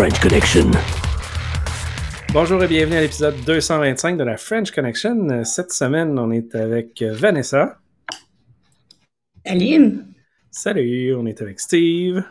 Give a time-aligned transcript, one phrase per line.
[0.00, 0.70] The French Connection.
[2.32, 5.44] Bonjour et bienvenue à l'épisode 225 de la French Connection.
[5.44, 7.78] Cette semaine, on est avec Vanessa.
[9.44, 10.02] Salut.
[10.50, 12.24] Salut, on est avec Steve.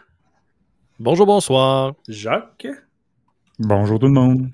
[1.00, 1.94] Bonjour, bonsoir.
[2.08, 2.68] Jacques.
[3.60, 4.50] Bonjour tout le monde.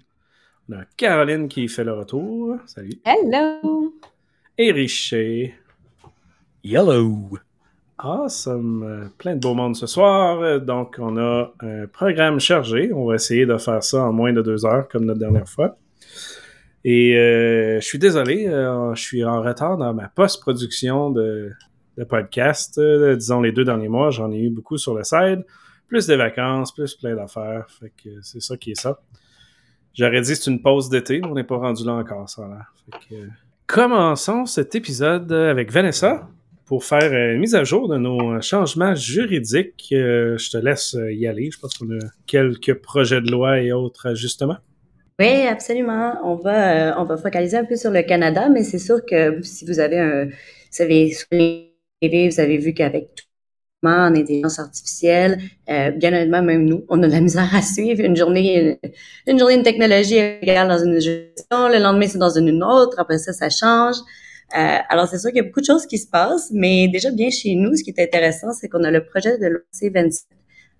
[0.67, 2.57] On a Caroline qui fait le retour.
[2.65, 2.99] Salut.
[3.05, 3.93] Hello.
[4.57, 5.55] Et Richer.
[6.65, 7.29] Yellow.
[8.05, 9.09] Awesome.
[9.17, 10.61] Plein de beau monde ce soir.
[10.61, 12.93] Donc, on a un programme chargé.
[12.93, 15.75] On va essayer de faire ça en moins de deux heures, comme notre dernière fois.
[16.83, 21.51] Et euh, je suis désolé, euh, je suis en retard dans ma post-production de,
[22.07, 22.77] podcast.
[22.77, 25.43] Euh, disons, les deux derniers mois, j'en ai eu beaucoup sur le side.
[25.87, 27.65] Plus des vacances, plus plein d'affaires.
[27.79, 29.01] Fait que c'est ça qui est ça.
[29.95, 32.43] J'aurais dit c'est une pause d'été, mais on n'est pas rendu là encore, ça
[33.13, 33.25] euh,
[33.65, 36.29] Commençons cet épisode avec Vanessa
[36.65, 39.89] pour faire euh, une mise à jour de nos changements juridiques.
[39.91, 41.51] Euh, je te laisse euh, y aller.
[41.51, 44.57] Je pense qu'on a quelques projets de loi et autres ajustements.
[45.19, 46.15] Oui, absolument.
[46.23, 49.41] On va, euh, on va focaliser un peu sur le Canada, mais c'est sûr que
[49.43, 50.31] si vous avez un, vous
[51.11, 53.25] sur vous avez vu qu'avec tout
[53.83, 55.37] en intelligence artificielle,
[55.69, 58.03] euh, bien honnêtement, même nous, on a de la misère à suivre.
[58.03, 58.91] Une journée, une,
[59.27, 63.19] une journée, une technologie égale dans une gestion, le lendemain, c'est dans une autre, après
[63.19, 63.97] ça, ça change.
[64.53, 67.11] Euh, alors, c'est sûr qu'il y a beaucoup de choses qui se passent, mais déjà
[67.11, 70.27] bien chez nous, ce qui est intéressant, c'est qu'on a le projet de l'OC 27.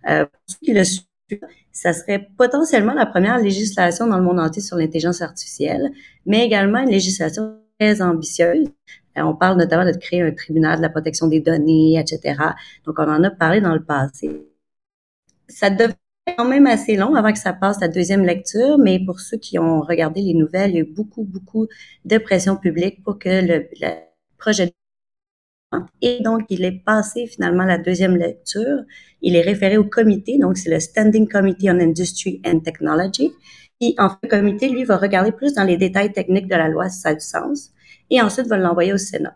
[0.07, 1.07] Euh, pour ceux qui le suivent,
[1.71, 5.89] ça serait potentiellement la première législation dans le monde entier sur l'intelligence artificielle,
[6.25, 8.67] mais également une législation très ambitieuse.
[9.17, 12.35] Euh, on parle notamment de créer un tribunal de la protection des données, etc.
[12.85, 14.45] Donc, on en a parlé dans le passé.
[15.47, 15.69] Ça
[16.37, 19.59] quand même assez long avant que ça passe la deuxième lecture, mais pour ceux qui
[19.59, 21.67] ont regardé les nouvelles, il y a eu beaucoup, beaucoup
[22.03, 23.67] de pression publique pour que le,
[24.37, 24.71] projet de
[26.01, 28.83] et donc, il est passé finalement la deuxième lecture.
[29.21, 33.33] Il est référé au comité, donc c'est le Standing Committee on Industry and Technology.
[33.81, 36.69] Et en fait, le comité, lui, va regarder plus dans les détails techniques de la
[36.69, 37.71] loi si ça a du sens,
[38.09, 39.35] et ensuite va l'envoyer au Sénat.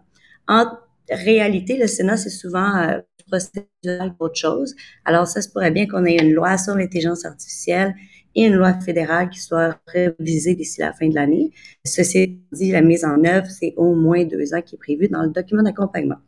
[1.12, 4.76] Réalité, le Sénat, c'est souvent euh, procédural qu'autre chose.
[5.06, 7.96] Alors, ça se pourrait bien qu'on ait une loi sur l'intelligence artificielle
[8.36, 11.52] et une loi fédérale qui soit révisée d'ici la fin de l'année.
[11.86, 15.24] Ceci dit, la mise en œuvre, c'est au moins deux ans qui est prévu dans
[15.24, 16.20] le document d'accompagnement.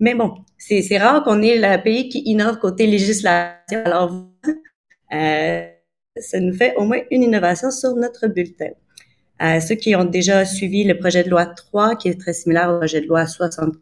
[0.00, 3.82] Mais bon, c'est c'est rare qu'on ait le pays qui innove côté législation.
[3.84, 4.26] Alors,
[5.14, 5.66] euh,
[6.16, 8.70] ça nous fait au moins une innovation sur notre bulletin.
[9.42, 12.70] Euh, ceux qui ont déjà suivi le projet de loi 3, qui est très similaire
[12.72, 13.74] au projet de loi 60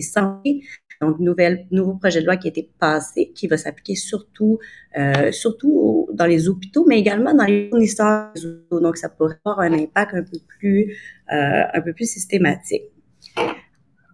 [0.00, 0.62] santé,
[1.00, 4.58] donc nouvelle, nouveau projet de loi qui a été passé, qui va s'appliquer surtout,
[4.96, 8.30] euh, surtout dans les hôpitaux, mais également dans les fournisseurs.
[8.36, 8.80] hôpitaux.
[8.80, 10.96] Donc, ça pourrait avoir un impact un peu plus,
[11.32, 12.84] euh, un peu plus systématique.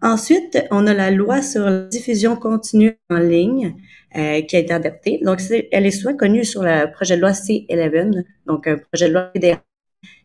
[0.01, 3.75] Ensuite, on a la loi sur la diffusion continue en ligne
[4.17, 5.21] euh, qui a été adaptée.
[5.25, 5.41] Donc,
[5.73, 9.31] elle est souvent connue sur le projet de loi C11, donc un projet de loi
[9.33, 9.61] fédéral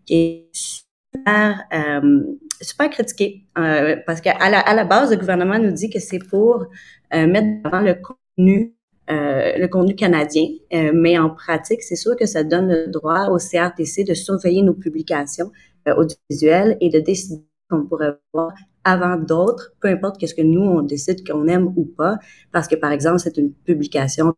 [0.05, 2.23] qui est super, euh,
[2.61, 6.19] super critiqué euh, parce qu'à la, à la base, le gouvernement nous dit que c'est
[6.19, 6.65] pour
[7.13, 8.73] euh, mettre avant le contenu,
[9.09, 13.27] euh, le contenu canadien, euh, mais en pratique, c'est sûr que ça donne le droit
[13.27, 15.51] au CRTC de surveiller nos publications
[15.87, 18.53] euh, audiovisuelles et de décider qu'on pourrait voir
[18.85, 22.17] avant d'autres, peu importe qu'est-ce que nous on décide qu'on aime ou pas,
[22.51, 24.33] parce que par exemple c'est une publication,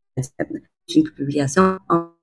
[0.95, 2.14] une publication en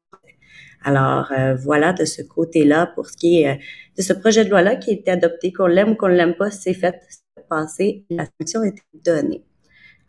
[0.84, 3.54] alors euh, voilà de ce côté-là pour ce qui est euh,
[3.98, 6.34] de ce projet de loi-là qui a été adopté, qu'on l'aime ou qu'on ne l'aime
[6.34, 9.44] pas, c'est fait, c'est passé, la sanction a été donnée.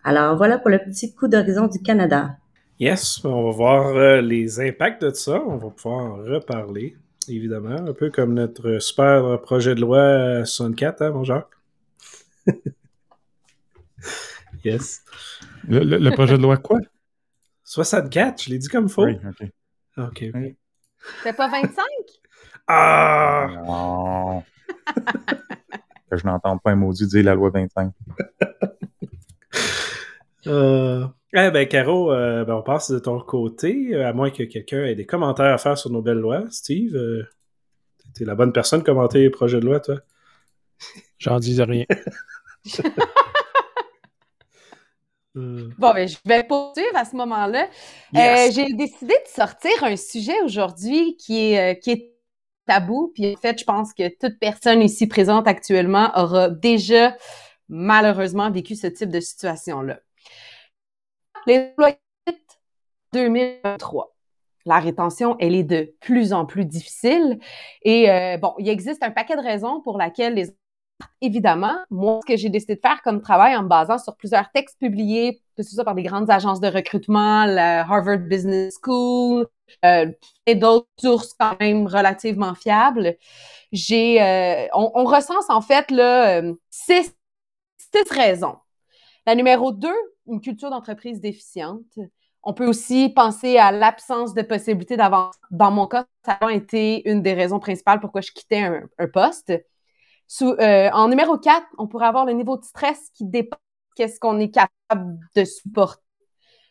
[0.04, 2.38] Alors voilà pour le petit coup d'horizon du Canada.
[2.80, 5.42] Yes, on va voir euh, les impacts de ça.
[5.46, 6.96] On va pouvoir en reparler,
[7.30, 7.78] évidemment.
[7.88, 11.48] Un peu comme notre super projet de loi euh, 64, hein, mon Jacques?
[14.64, 15.02] yes.
[15.68, 16.80] Le, le- le projet de loi quoi?
[17.64, 19.06] 64, je l'ai dit comme faux?
[19.06, 19.50] Oui, ok.
[19.98, 20.24] Ok.
[20.34, 20.56] ok.
[21.18, 21.84] C'était pas 25?
[22.68, 23.48] Ah!
[23.66, 24.44] Non.
[26.12, 27.92] Je n'entends pas un maudit dire la loi 25.
[30.48, 34.44] Euh, Eh ben, Caro, euh, ben, on passe de ton côté, euh, à moins que
[34.44, 36.44] quelqu'un ait des commentaires à faire sur nos belles lois.
[36.52, 37.24] Steve, euh,
[38.14, 39.96] t'es la bonne personne de commenter les projets de loi, toi.
[41.18, 41.86] J'en dis rien.
[45.36, 47.68] Euh, Bon, ben, je vais poursuivre à ce moment-là.
[48.14, 48.50] yes.
[48.50, 52.14] Euh, J'ai décidé de sortir un sujet aujourd'hui qui est, euh, qui est
[52.68, 53.12] tabou.
[53.14, 57.16] Puis en fait, je pense que toute personne ici présente actuellement aura déjà
[57.70, 60.00] malheureusement vécu ce type de situation-là.
[61.48, 61.98] Les employés
[63.14, 64.16] 2023.
[64.66, 67.40] La rétention, elle est de plus en plus difficile.
[67.82, 70.56] Et euh, bon, il existe un paquet de raisons pour lesquelles les
[71.22, 74.52] évidemment, moi, ce que j'ai décidé de faire comme travail en me basant sur plusieurs
[74.52, 79.48] textes publiés, que ce soit par des grandes agences de recrutement, la Harvard Business School,
[79.86, 80.12] euh,
[80.46, 83.16] et d'autres sources quand même relativement fiables,
[83.72, 87.16] j'ai, euh, on, recense en fait là, euh, six,
[87.78, 88.58] six raisons.
[89.26, 89.90] La numéro deux,
[90.28, 91.98] une culture d'entreprise déficiente.
[92.44, 95.40] On peut aussi penser à l'absence de possibilité d'avancer.
[95.50, 98.64] Dans mon cas, ça a été une des raisons principales pourquoi je quittais
[98.98, 99.54] un poste.
[100.28, 103.60] Sous, euh, en numéro 4, on pourrait avoir le niveau de stress qui dépasse
[103.96, 106.02] qu'est-ce qu'on est capable de supporter.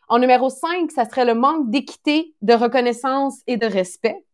[0.08, 4.24] En numéro 5, ça serait le manque d'équité, de reconnaissance et de respect.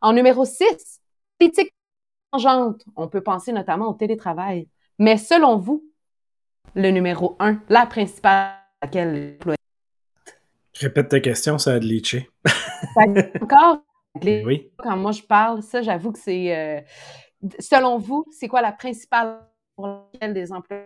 [0.00, 1.00] En numéro 6,
[1.40, 1.74] l'éthique
[2.32, 2.82] changeante.
[2.96, 4.68] On peut penser notamment au télétravail.
[4.98, 5.84] Mais selon vous,
[6.74, 9.38] le numéro 1, la principale à laquelle
[10.80, 12.30] Répète ta question, ça a de leacher.
[13.42, 13.82] encore,
[14.24, 14.70] oui.
[14.78, 16.56] quand moi je parle, ça, j'avoue que c'est.
[16.56, 16.80] Euh,
[17.58, 19.40] selon vous, c'est quoi la principale
[19.76, 20.84] pour laquelle des employés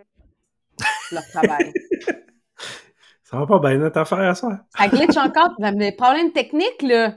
[1.11, 1.73] leur travail?
[3.23, 4.65] ça va pas bien notre affaire à ça.
[4.77, 5.55] Ça glitch encore.
[5.59, 7.15] Des problèmes techniques, là.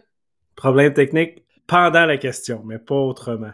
[0.56, 3.52] Problème technique pendant la question, mais pas autrement.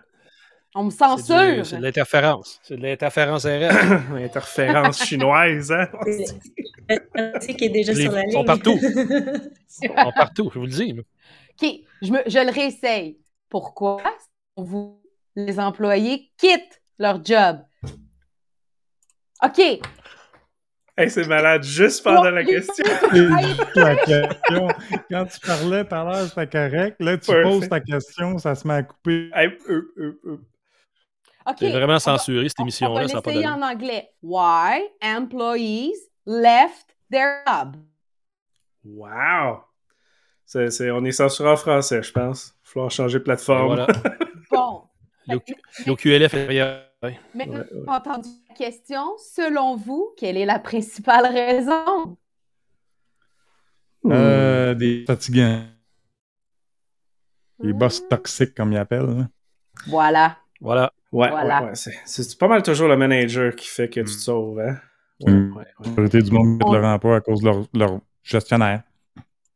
[0.77, 1.65] On me censure.
[1.65, 2.59] C'est de l'interférence.
[2.63, 4.11] C'est de l'interférence RF.
[4.17, 5.89] Interférence chinoise, hein?
[7.41, 8.31] C'est qui est déjà sur la ligne.
[8.31, 8.79] Ils sont partout.
[8.81, 10.97] Ils sont partout, je vous le dis.
[10.99, 11.71] OK,
[12.03, 13.19] je, me, je le réessaye.
[13.49, 14.03] Pourquoi
[14.57, 15.01] vous,
[15.37, 17.61] les employés, quittent leur job?
[19.43, 19.59] OK.
[20.97, 22.85] Hey, c'est malade, juste pendant la question.
[23.75, 24.69] la question.
[25.11, 26.97] Quand tu parlais tout à l'heure, c'était correct.
[27.01, 27.43] Là, tu Perfect.
[27.43, 29.29] poses ta question, ça se met à couper.
[29.35, 30.37] Hey, euh, euh, euh.
[31.47, 31.57] OK.
[31.59, 33.07] C'est vraiment On va- censuré, cette On émission-là.
[33.07, 33.57] va pas l'essayer d'allure.
[33.65, 34.11] en anglais.
[34.23, 35.95] Why employees
[36.27, 37.77] left their job?
[38.85, 39.65] Wow!
[40.55, 42.55] On est censuré en français, je pense.
[42.55, 43.67] Il va falloir changer de Et plateforme.
[43.67, 43.87] Voilà.
[45.29, 45.55] L'OQ-
[45.87, 46.81] L'OQLF est.
[47.35, 47.83] Maintenant, Ouais, ouais.
[47.89, 49.17] entendu la question.
[49.19, 52.17] Selon vous, quelle est la principale raison?
[54.07, 55.65] Euh, des fatigants.
[57.61, 57.79] Les Hmm.
[57.79, 59.07] boss toxiques, comme ils appellent.
[59.07, 59.29] là.
[59.87, 60.37] Voilà.
[60.61, 60.93] Voilà.
[61.13, 61.63] Ouais, Voilà.
[61.63, 61.75] ouais, ouais.
[62.05, 64.77] C'est, pas mal toujours le manager qui fait que tu te sauves, hein?
[65.21, 65.65] Ouais, ouais, ouais.
[65.85, 68.83] La majorité du monde quitte On- leur emploi à cause de leur, leur gestionnaire.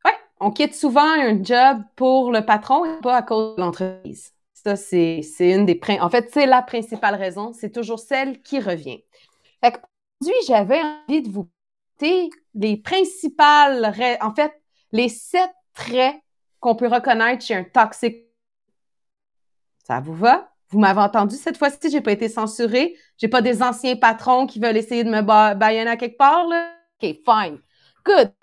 [0.05, 4.33] Ouais, on quitte souvent un job pour le patron et pas à cause de l'entreprise.
[4.65, 5.81] Ça, c'est une des...
[6.01, 7.53] En fait, c'est la principale raison.
[7.53, 9.03] C'est toujours celle qui revient.
[9.63, 9.81] Fait
[10.21, 11.49] aujourd'hui, j'avais envie de vous
[11.97, 13.95] présenter les principales...
[14.21, 14.53] En fait,
[14.93, 16.17] les sept traits
[16.61, 18.25] qu'on peut reconnaître chez un toxic.
[19.87, 20.51] Ça vous va?
[20.71, 22.97] Vous m'avez entendu cette fois-ci, j'ai pas été censurée.
[23.17, 26.47] J'ai pas des anciens patrons qui veulent essayer de me ba baïonner à quelque part,
[26.47, 26.73] là.
[27.03, 27.61] OK, fine.
[28.05, 28.33] Good.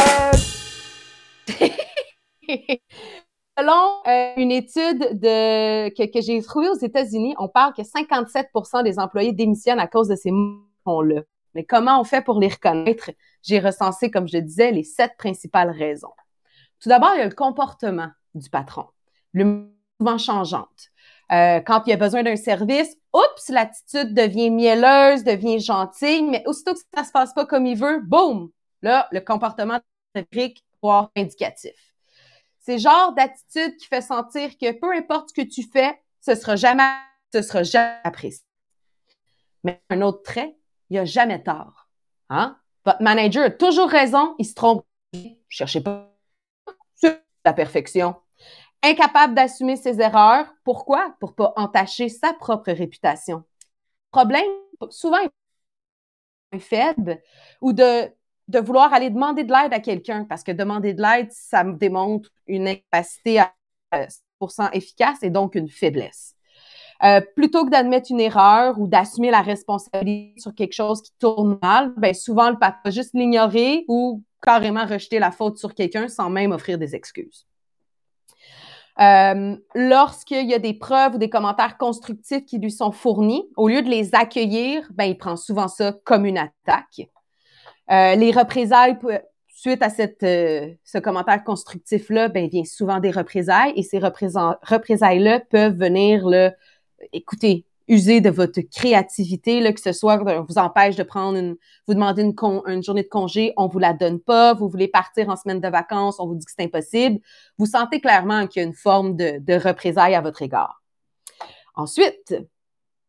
[0.00, 0.32] Euh,
[3.58, 8.50] Selon euh, une étude de, que, que j'ai trouvée aux États-Unis, on parle que 57
[8.84, 11.22] des employés démissionnent à cause de ces mots-là.
[11.54, 13.10] Mais comment on fait pour les reconnaître?
[13.42, 16.12] J'ai recensé, comme je disais, les sept principales raisons.
[16.80, 18.86] Tout d'abord, il y a le comportement du patron,
[19.32, 19.68] le
[20.02, 20.90] souvent changeante.
[21.30, 26.42] Euh, quand il y a besoin d'un service, oups, l'attitude devient mielleuse, devient gentille, mais
[26.46, 28.50] aussitôt que ça se passe pas comme il veut, boum,
[28.82, 29.78] là, le comportement
[30.12, 31.91] théorique voire indicatif.
[32.62, 36.54] C'est genre d'attitude qui fait sentir que peu importe ce que tu fais, ce sera
[36.56, 36.90] jamais,
[37.34, 38.44] ce sera jamais apprécié.
[39.64, 40.56] Mais un autre trait,
[40.88, 41.88] il a jamais tort.
[42.30, 42.56] Hein?
[42.84, 44.86] Votre manager a toujours raison, il se trompe.
[45.48, 46.08] Cherchez pas
[47.44, 48.14] la perfection.
[48.84, 50.52] Incapable d'assumer ses erreurs.
[50.64, 51.16] Pourquoi?
[51.18, 53.44] Pour pas entacher sa propre réputation.
[54.12, 54.46] Problème,
[54.90, 55.18] souvent,
[56.60, 57.20] faible
[57.60, 58.12] ou de
[58.52, 62.28] de vouloir aller demander de l'aide à quelqu'un, parce que demander de l'aide, ça démontre
[62.46, 63.52] une incapacité à
[64.40, 66.34] 100% efficace et donc une faiblesse.
[67.02, 71.58] Euh, plutôt que d'admettre une erreur ou d'assumer la responsabilité sur quelque chose qui tourne
[71.60, 76.06] mal, ben souvent le patron va juste l'ignorer ou carrément rejeter la faute sur quelqu'un
[76.08, 77.46] sans même offrir des excuses.
[79.00, 83.68] Euh, Lorsqu'il y a des preuves ou des commentaires constructifs qui lui sont fournis, au
[83.68, 87.08] lieu de les accueillir, ben il prend souvent ça comme une attaque.
[87.90, 88.98] Euh, les représailles
[89.62, 95.40] suite à cette, euh, ce commentaire constructif-là, ben, vient souvent des représailles et ces représailles-là
[95.40, 96.52] peuvent venir, là,
[97.12, 101.94] écoutez, user de votre créativité, là, que ce soit vous empêche de prendre une, vous
[101.94, 102.34] demandez une,
[102.66, 105.68] une journée de congé, on vous la donne pas, vous voulez partir en semaine de
[105.68, 107.20] vacances, on vous dit que c'est impossible.
[107.58, 110.82] Vous sentez clairement qu'il y a une forme de, de représailles à votre égard.
[111.74, 112.34] Ensuite,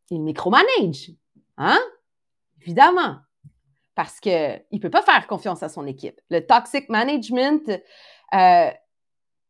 [0.10, 1.12] il micromanage,
[1.58, 1.80] hein?
[2.62, 3.18] Évidemment
[3.96, 6.20] parce qu'il ne peut pas faire confiance à son équipe.
[6.30, 7.70] Le toxic management,
[8.34, 8.72] euh,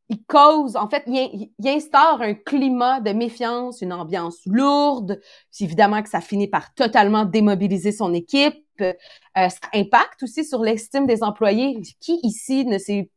[0.09, 5.19] il cause, en fait, il, instaure un climat de méfiance, une ambiance lourde.
[5.49, 8.63] C'est évidemment que ça finit par totalement démobiliser son équipe.
[8.81, 8.93] Euh,
[9.33, 11.81] ça impacte aussi sur l'estime des employés.
[12.01, 13.09] Qui ici ne s'est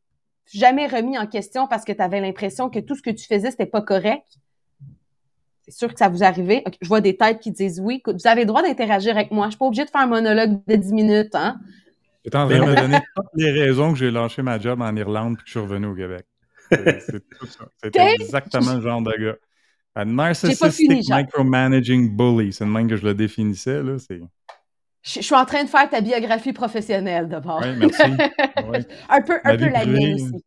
[0.52, 3.50] jamais remis en question parce que tu avais l'impression que tout ce que tu faisais,
[3.50, 4.38] c'était pas correct?
[5.68, 6.62] C'est sûr que ça vous arrive.
[6.80, 8.02] je vois des têtes qui disent oui.
[8.06, 9.46] Vous avez le droit d'interagir avec moi.
[9.46, 11.58] Je suis pas obligée de faire un monologue de 10 minutes, hein?
[12.24, 14.94] Tu en train de me donner toutes les raisons que j'ai lâché ma job en
[14.96, 16.24] Irlande et que je suis revenu au Québec.
[16.70, 17.66] C'est tout ça.
[17.82, 19.36] C'est exactement le genre de gars.
[19.94, 23.82] A narcissistic micromanaging bully, c'est le même que je le définissais.
[23.82, 23.96] Là,
[25.02, 27.62] je, suis en train de faire ta biographie professionnelle d'abord.
[27.62, 28.02] Oui, merci.
[29.08, 30.44] un peu, un peu la mienne aussi.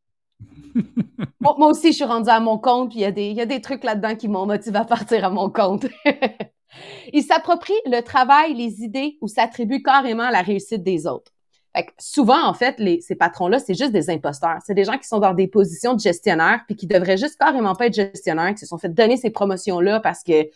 [1.39, 4.15] moi, aussi, je suis rendue à mon compte, puis il y, a des trucs là-dedans
[4.15, 5.87] qui m'ont motivé à partir à mon compte.
[7.13, 11.31] Il s'approprie le travail, les idées ou s'attribue carrément la réussite des autres.
[11.75, 14.57] Fait que souvent, en fait, ces patrons-là, c'est juste des imposteurs.
[14.65, 17.75] C'est des gens qui sont dans des positions de gestionnaire puis qui devraient juste carrément
[17.75, 20.49] pas être gestionnaires, qui se sont fait donner ces promotions-là parce que,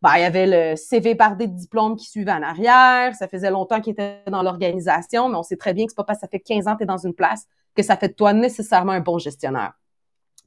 [0.00, 3.14] bah, il y avait le CV bardé de diplômes qui suivait en arrière.
[3.16, 6.04] Ça faisait longtemps qu'ils étaient dans l'organisation, mais on sait très bien que c'est pas
[6.04, 8.08] parce que ça fait 15 ans que tu es dans une place que ça fait
[8.08, 9.72] de toi nécessairement un bon gestionnaire.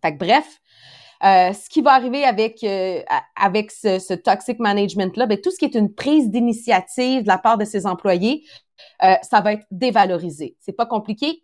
[0.02, 0.60] Fait bref,
[1.24, 3.02] euh, ce qui va arriver avec euh,
[3.36, 7.38] avec ce, toxic management là, ben, tout ce qui est une prise d'initiative de la
[7.38, 8.44] part de ses employés,
[9.04, 10.58] euh, ça va être dévalorisé.
[10.60, 11.42] C'est pas compliqué.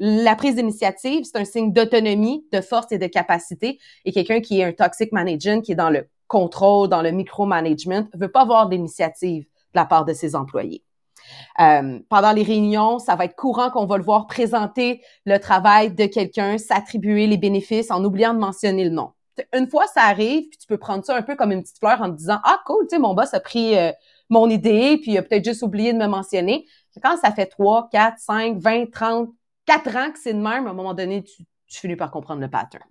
[0.00, 3.78] la prise d'initiative, c'est un signe d'autonomie, de force et de capacité.
[4.04, 8.08] Et quelqu'un qui est un toxic manager, qui est dans le contrôle, dans le micromanagement,
[8.14, 10.82] veut pas avoir d'initiative de la part de ses employés.
[11.60, 15.92] Euh, pendant les réunions, ça va être courant qu'on va le voir présenter le travail
[15.92, 19.12] de quelqu'un, s'attribuer les bénéfices en oubliant de mentionner le nom
[19.52, 22.00] une fois ça arrive, puis tu peux prendre ça un peu comme une petite fleur
[22.00, 23.92] en te disant ah cool, tu sais mon boss a pris euh,
[24.28, 26.66] mon idée puis il a peut-être juste oublié de me mentionner.
[27.02, 29.30] Quand ça fait 3, 4, 5, 20, 30,
[29.66, 32.50] 4 ans que c'est de même, à un moment donné, tu, finis par comprendre le
[32.50, 32.84] pattern.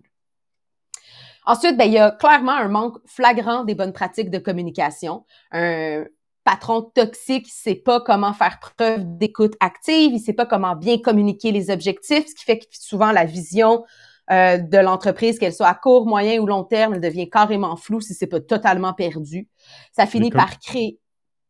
[1.46, 5.26] Ensuite, ben, il y a clairement un manque flagrant des bonnes pratiques de communication.
[5.52, 6.06] Un
[6.50, 10.76] patron toxique ne sait pas comment faire preuve d'écoute active, il ne sait pas comment
[10.76, 13.86] bien communiquer les objectifs, ce qui fait que souvent la vision
[14.32, 18.02] euh, de l'entreprise, qu'elle soit à court, moyen ou long terme, elle devient carrément floue
[18.02, 19.48] si c'est pas totalement perdu.
[19.92, 21.00] Ça finit par créer.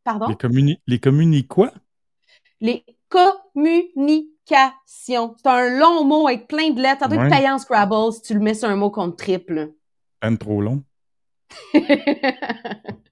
[0.03, 0.27] Pardon?
[0.27, 1.71] Les, communi les communi quoi?
[2.59, 4.25] Les communications.
[4.85, 5.15] C'est
[5.45, 7.07] un long mot avec plein de lettres.
[7.07, 7.29] T'as ouais.
[7.29, 9.71] payer en Scrabble si tu le mets sur un mot contre triple.
[10.21, 10.83] Un trop long.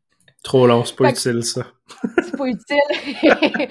[0.48, 1.68] trop long, c'est pas utile, ça.
[2.24, 2.78] c'est pas utile.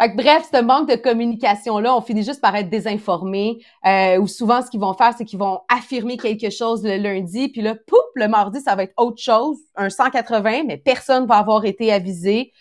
[0.00, 3.58] Fait que, bref, ce manque de communication-là, on finit juste par être désinformé.
[3.84, 7.48] Euh, ou souvent, ce qu'ils vont faire, c'est qu'ils vont affirmer quelque chose le lundi,
[7.48, 11.38] puis là, pouf, le mardi, ça va être autre chose, un 180, mais personne va
[11.38, 12.52] avoir été avisé.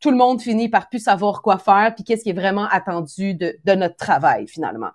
[0.00, 3.32] Tout le monde finit par plus savoir quoi faire, puis qu'est-ce qui est vraiment attendu
[3.32, 4.90] de, de notre travail, finalement.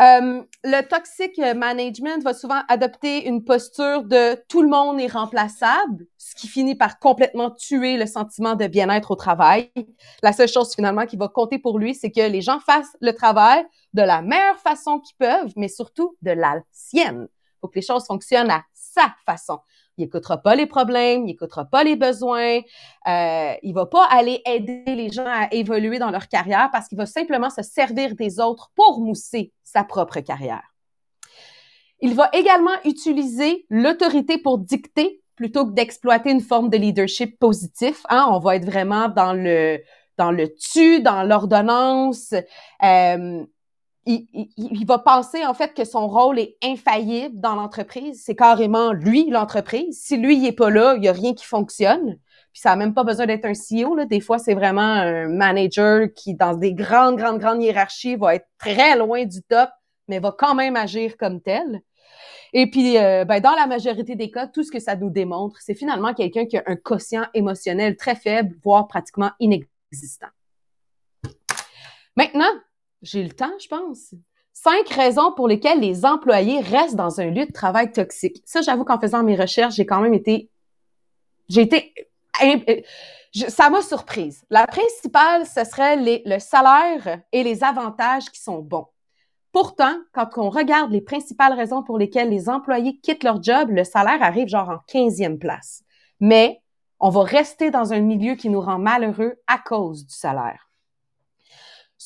[0.00, 6.06] Euh, le toxic management va souvent adopter une posture de tout le monde est remplaçable,
[6.18, 9.72] ce qui finit par complètement tuer le sentiment de bien-être au travail.
[10.22, 13.12] La seule chose finalement qui va compter pour lui, c'est que les gens fassent le
[13.12, 17.26] travail de la meilleure façon qu'ils peuvent, mais surtout de la sienne.
[17.60, 19.58] Faut que les choses fonctionnent à sa façon.
[19.98, 22.60] Il écoutera pas les problèmes, il écoutera pas les besoins,
[23.06, 26.96] euh, il va pas aller aider les gens à évoluer dans leur carrière parce qu'il
[26.96, 30.62] va simplement se servir des autres pour mousser sa propre carrière.
[32.00, 38.02] Il va également utiliser l'autorité pour dicter plutôt que d'exploiter une forme de leadership positif.
[38.08, 38.28] Hein?
[38.30, 39.80] On va être vraiment dans le
[40.16, 42.34] dans le tu, dans l'ordonnance.
[42.82, 43.44] Euh,
[44.08, 48.22] il, va penser en fait que son rôle est infaillible dans l'entreprise.
[48.24, 50.00] C'est carrément lui l'entreprise.
[50.02, 52.18] Si lui il est pas là, il y a rien qui fonctionne.
[52.52, 54.06] Puis ça a même pas besoin d'être un CEO là.
[54.06, 58.48] Des fois c'est vraiment un manager qui dans des grandes grandes grandes hiérarchies va être
[58.58, 59.68] très loin du top,
[60.08, 61.82] mais va quand même agir comme tel.
[62.54, 65.58] Et puis, euh, ben, dans la majorité des cas, tout ce que ça nous démontre,
[65.60, 70.28] c'est finalement quelqu'un qui a un quotient émotionnel très faible, voire pratiquement inexistant.
[72.16, 72.48] Maintenant,
[73.02, 74.14] j'ai le temps, je pense.
[74.52, 78.42] Cinq raisons pour lesquelles les employés restent dans un lieu de travail toxique.
[78.44, 80.50] Ça, j'avoue qu'en faisant mes recherches, j'ai quand même été,
[81.48, 81.94] j'ai été,
[82.42, 82.80] euh,
[83.48, 84.44] ça m'a surprise.
[84.50, 88.86] La principale, ce serait le salaire et les avantages qui sont bons.
[89.52, 93.84] Pourtant, quand on regarde les principales raisons pour lesquelles les employés quittent leur job, le
[93.84, 95.82] salaire arrive genre en 15e place.
[96.20, 96.62] Mais
[97.00, 100.67] on va rester dans un milieu qui nous rend malheureux à cause du salaire.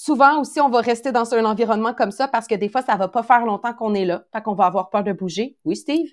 [0.05, 2.97] Souvent aussi, on va rester dans un environnement comme ça parce que des fois, ça
[2.97, 4.25] va pas faire longtemps qu'on est là.
[4.33, 5.57] Fait qu'on va avoir peur de bouger.
[5.65, 6.11] Oui, Steve?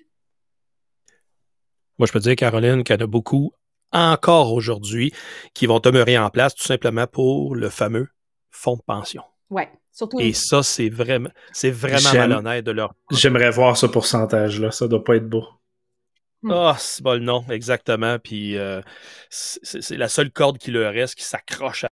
[1.98, 3.50] Moi, je peux dire, Caroline, qu'il y en a beaucoup
[3.90, 5.12] encore aujourd'hui
[5.54, 8.06] qui vont demeurer en place tout simplement pour le fameux
[8.52, 9.24] fonds de pension.
[9.50, 9.64] Oui,
[10.20, 12.94] Et ça, c'est vraiment, c'est vraiment malhonnête de leur.
[13.10, 14.70] J'aimerais voir ce pourcentage-là.
[14.70, 15.44] Ça doit pas être beau.
[16.48, 18.20] Ah, oh, c'est bon, non, exactement.
[18.20, 18.82] Puis euh,
[19.30, 21.84] c'est la seule corde qui leur reste qui s'accroche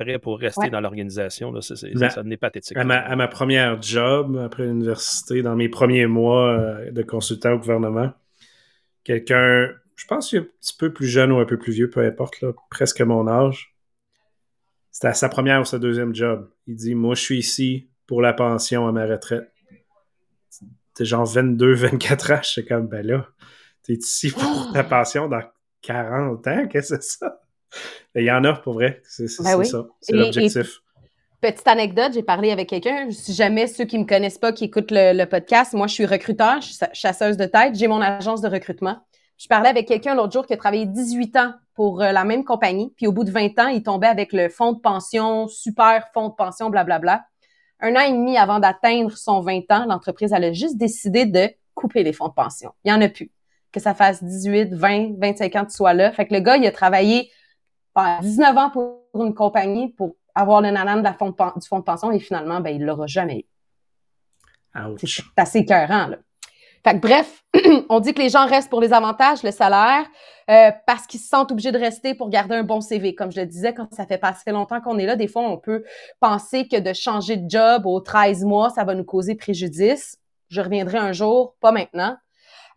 [0.00, 1.58] après pour rester dans l'organisation.
[1.60, 2.76] Ça, ça n'est pathétique.
[2.76, 7.52] À ma, à ma, première job après l'université, dans mes premiers mois euh, de consultant
[7.52, 8.12] au gouvernement,
[9.04, 11.90] quelqu'un, je pense qu'il est un petit peu plus jeune ou un peu plus vieux,
[11.90, 13.74] peu importe, là, presque mon âge,
[14.90, 16.50] c'était à sa première ou sa deuxième job.
[16.66, 19.52] Il dit Moi, je suis ici pour la pension à ma retraite.
[20.94, 22.40] T'es genre 22, 24 ans.
[22.42, 23.28] Je suis comme Ben là,
[23.84, 25.42] t'es ici pour ta pension dans
[25.82, 26.66] 40 ans?
[26.68, 27.40] Qu'est-ce que c'est ça?
[28.14, 29.00] Il y en a pour vrai.
[29.04, 29.86] C'est ben ça.
[30.00, 30.80] C'est l'objectif.
[31.40, 33.10] Petite anecdote, j'ai parlé avec quelqu'un.
[33.10, 36.60] Si jamais ceux qui me connaissent pas, qui écoutent le, podcast, moi, je suis recruteur,
[36.60, 37.74] je suis chasseuse de tête.
[37.76, 38.98] J'ai mon agence de recrutement.
[39.38, 42.44] Je parlais avec quelqu'un l'autre jour qui a travaillé 18 ans pour euh, la même
[42.44, 42.92] compagnie.
[42.94, 46.28] Puis au bout de 20 ans, il tombait avec le fonds de pension, super fonds
[46.28, 47.24] de pension, blablabla.
[47.80, 51.48] Un an et demi avant d'atteindre son 20 ans, l'entreprise elle a juste décidé de
[51.74, 52.72] couper les fonds de pension.
[52.84, 53.30] Il n'y en a plus.
[53.72, 56.12] Que ça fasse 18, 20, 25 ans tu sois là.
[56.12, 57.30] Fait que le gars, il a travaillé
[57.96, 62.60] 19 ans pour une compagnie pour avoir le nanan du fonds de pension et finalement,
[62.60, 63.44] ben, il l'aura jamais eu.
[64.98, 66.16] C'est assez écœurant, là.
[66.82, 67.44] Fait que bref,
[67.90, 70.06] on dit que les gens restent pour les avantages, le salaire,
[70.50, 73.14] euh, parce qu'ils se sentent obligés de rester pour garder un bon CV.
[73.14, 75.42] Comme je le disais, quand ça fait pas assez longtemps qu'on est là, des fois,
[75.42, 75.84] on peut
[76.20, 80.18] penser que de changer de job aux 13 mois, ça va nous causer préjudice.
[80.48, 82.16] Je reviendrai un jour, pas maintenant.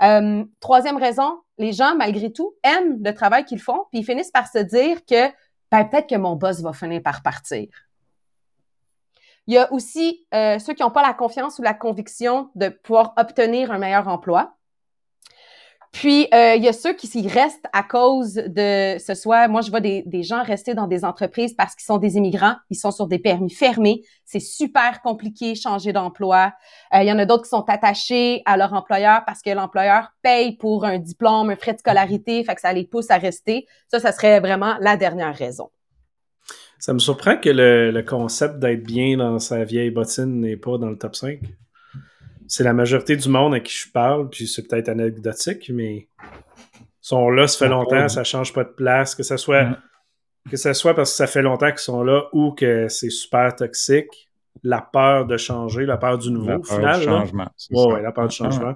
[0.03, 4.31] Euh, troisième raison, les gens, malgré tout, aiment le travail qu'ils font, puis ils finissent
[4.31, 5.29] par se dire que
[5.71, 7.67] ben, peut-être que mon boss va finir par partir.
[9.47, 12.69] Il y a aussi euh, ceux qui n'ont pas la confiance ou la conviction de
[12.69, 14.55] pouvoir obtenir un meilleur emploi.
[15.93, 19.61] Puis, euh, il y a ceux qui s'y restent à cause de ce soit, moi,
[19.61, 22.89] je vois des, gens rester dans des entreprises parce qu'ils sont des immigrants, ils sont
[22.89, 26.51] sur des permis fermés, c'est super compliqué changer d'emploi.
[26.95, 30.09] Euh, il y en a d'autres qui sont attachés à leur employeur parce que l'employeur
[30.23, 33.67] paye pour un diplôme, un frais de scolarité, fait que ça les pousse à rester.
[33.87, 35.69] Ça, ça serait vraiment la dernière raison.
[36.79, 40.89] Ça me surprend que le, concept d'être bien dans sa vieille bottine n'est pas dans
[40.89, 41.39] le top 5.
[42.55, 46.07] C'est la majorité du monde à qui je parle, puis c'est peut-être anecdotique, mais
[47.01, 49.69] sont là, ça fait longtemps, ça change pas de place, que ce soit
[50.51, 53.55] que ça soit parce que ça fait longtemps qu'ils sont là ou que c'est super
[53.55, 54.29] toxique.
[54.61, 56.99] La peur de changer, la peur du nouveau, la peur final.
[56.99, 57.47] Du changement.
[57.71, 58.75] Ouais, la peur du changement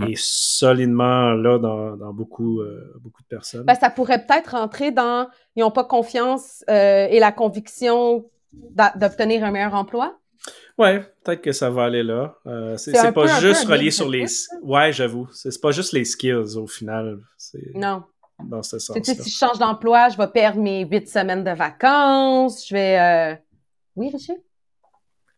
[0.00, 3.64] est solidement là dans, beaucoup, euh, beaucoup de personnes.
[3.64, 8.24] Ben, ça pourrait peut-être rentrer dans ils n'ont pas confiance euh, et la conviction
[8.96, 10.18] d'obtenir un meilleur emploi?
[10.78, 12.36] Ouais, peut-être que ça va aller là.
[12.46, 14.26] Euh, c'est pas juste relié sur les.
[14.62, 15.28] Ouais, j'avoue.
[15.32, 17.20] C'est pas juste les skills au final.
[17.74, 18.04] Non.
[18.42, 18.96] Dans ce sens.
[19.02, 22.66] Si je change d'emploi, je vais perdre mes huit semaines de vacances.
[22.68, 23.40] Je vais.
[23.96, 24.36] Oui, Richard?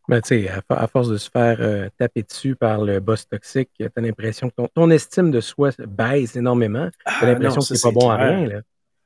[0.09, 3.71] Ben, tu sais, à, force de se faire euh, taper dessus par le boss toxique,
[3.77, 6.89] tu as l'impression que ton, estime de soi baisse énormément.
[6.91, 8.47] Tu as ah, l'impression que c'est pas bon à rien.
[8.47, 8.61] Là.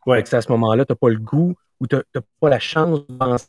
[0.07, 0.23] Ouais.
[0.35, 3.15] à ce moment-là, tu n'as pas le goût ou tu n'as pas la chance de
[3.15, 3.47] penser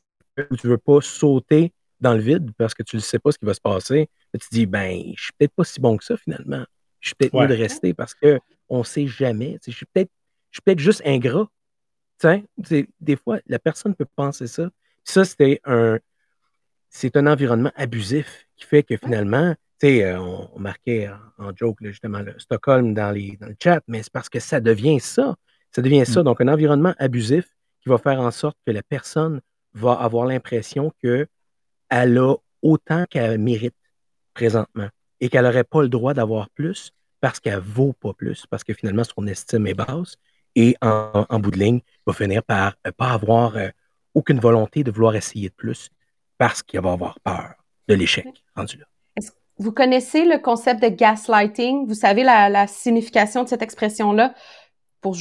[0.50, 3.32] ou tu ne veux pas sauter dans le vide parce que tu ne sais pas
[3.32, 4.10] ce qui va se passer.
[4.34, 6.66] tu te dis, ben, je suis peut-être pas si bon que ça finalement.
[7.00, 9.58] Je suis peut-être mieux de rester parce qu'on ne sait jamais.
[9.66, 10.12] Je suis peut-être
[10.66, 11.48] peut juste ingrat.
[12.62, 14.70] des fois, la personne peut penser ça.
[15.04, 15.98] Ça, c'était un,
[16.90, 21.10] c'est un environnement abusif qui fait que finalement, tu sais, euh, on, marquait
[21.40, 24.60] en, joke justement le Stockholm dans, les, dans le chat, mais c'est parce que ça
[24.60, 25.36] devient ça.
[25.72, 26.22] Ça devient ça.
[26.22, 26.26] Mm.
[26.26, 27.46] Donc, un environnement abusif
[27.82, 29.42] qui va faire en sorte que la personne
[29.74, 30.94] va avoir l'impression
[31.92, 33.76] qu'elle a autant qu'elle mérite
[34.34, 34.88] présentement
[35.20, 38.64] et qu'elle n'aurait pas le droit d'avoir plus parce qu'elle ne vaut pas plus, parce
[38.64, 40.16] que finalement, son estime est basse
[40.56, 43.70] et en, bout de ligne, va finir par ne pas avoir euh,
[44.14, 45.90] aucune volonté de vouloir essayer de plus
[46.38, 47.54] parce qu'il va avoir peur
[47.88, 48.26] de l'échec
[48.56, 48.86] rendu là.
[49.58, 51.88] Vous connaissez le concept de gaslighting?
[51.88, 54.34] Vous savez la, signification de cette expression-là?
[55.02, 55.16] Pour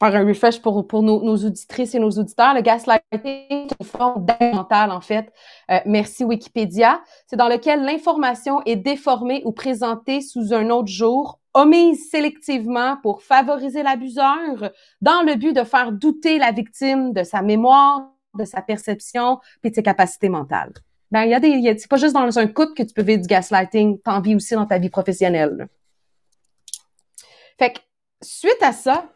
[0.00, 4.26] faire un refresh pour, pour nos, auditrices et nos auditeurs, le gaslighting est une forme
[4.54, 5.30] mental en fait.
[5.70, 7.02] Euh, merci Wikipédia.
[7.26, 13.22] C'est dans lequel l'information est déformée ou présentée sous un autre jour, omise sélectivement pour
[13.22, 18.08] favoriser l'abuseur, dans le but de faire douter la victime de sa mémoire,
[18.38, 20.72] de sa perception puis de ses capacités mentales.
[21.10, 23.20] Ben, il y a des, c'est pas juste dans un couple que tu peux vivre
[23.20, 25.68] du gaslighting, t'en vis aussi dans ta vie professionnelle.
[27.58, 27.80] Fait que,
[28.22, 29.10] suite à ça,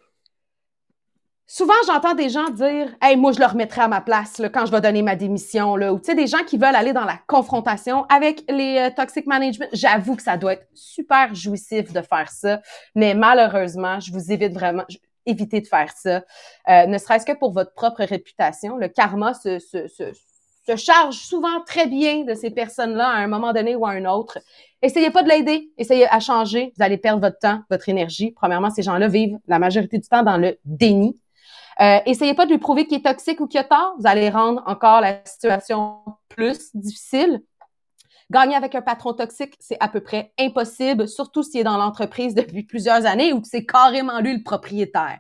[1.46, 4.66] souvent j'entends des gens dire Hey, moi je le remettrai à ma place là, quand
[4.66, 5.76] je vais donner ma démission.
[5.76, 5.92] Là.
[5.92, 9.26] Ou tu sais, des gens qui veulent aller dans la confrontation avec les euh, toxic
[9.26, 9.68] management.
[9.72, 12.60] J'avoue que ça doit être super jouissif de faire ça.
[12.94, 14.84] Mais malheureusement, je vous évite vraiment
[15.26, 16.22] éviter de faire ça,
[16.68, 18.76] euh, ne serait-ce que pour votre propre réputation.
[18.76, 20.12] Le karma se, se, se,
[20.66, 24.04] se charge souvent très bien de ces personnes-là à un moment donné ou à un
[24.06, 24.38] autre.
[24.82, 26.72] Essayez pas de l'aider, essayez à changer.
[26.76, 28.32] Vous allez perdre votre temps, votre énergie.
[28.32, 31.18] Premièrement, ces gens-là vivent la majorité du temps dans le déni.
[31.80, 33.94] Euh, essayez pas de lui prouver qu'il est toxique ou qu'il a tort.
[33.98, 37.42] Vous allez rendre encore la situation plus difficile.
[38.30, 42.34] Gagner avec un patron toxique, c'est à peu près impossible, surtout s'il est dans l'entreprise
[42.34, 45.18] depuis plusieurs années ou que c'est carrément lui le propriétaire.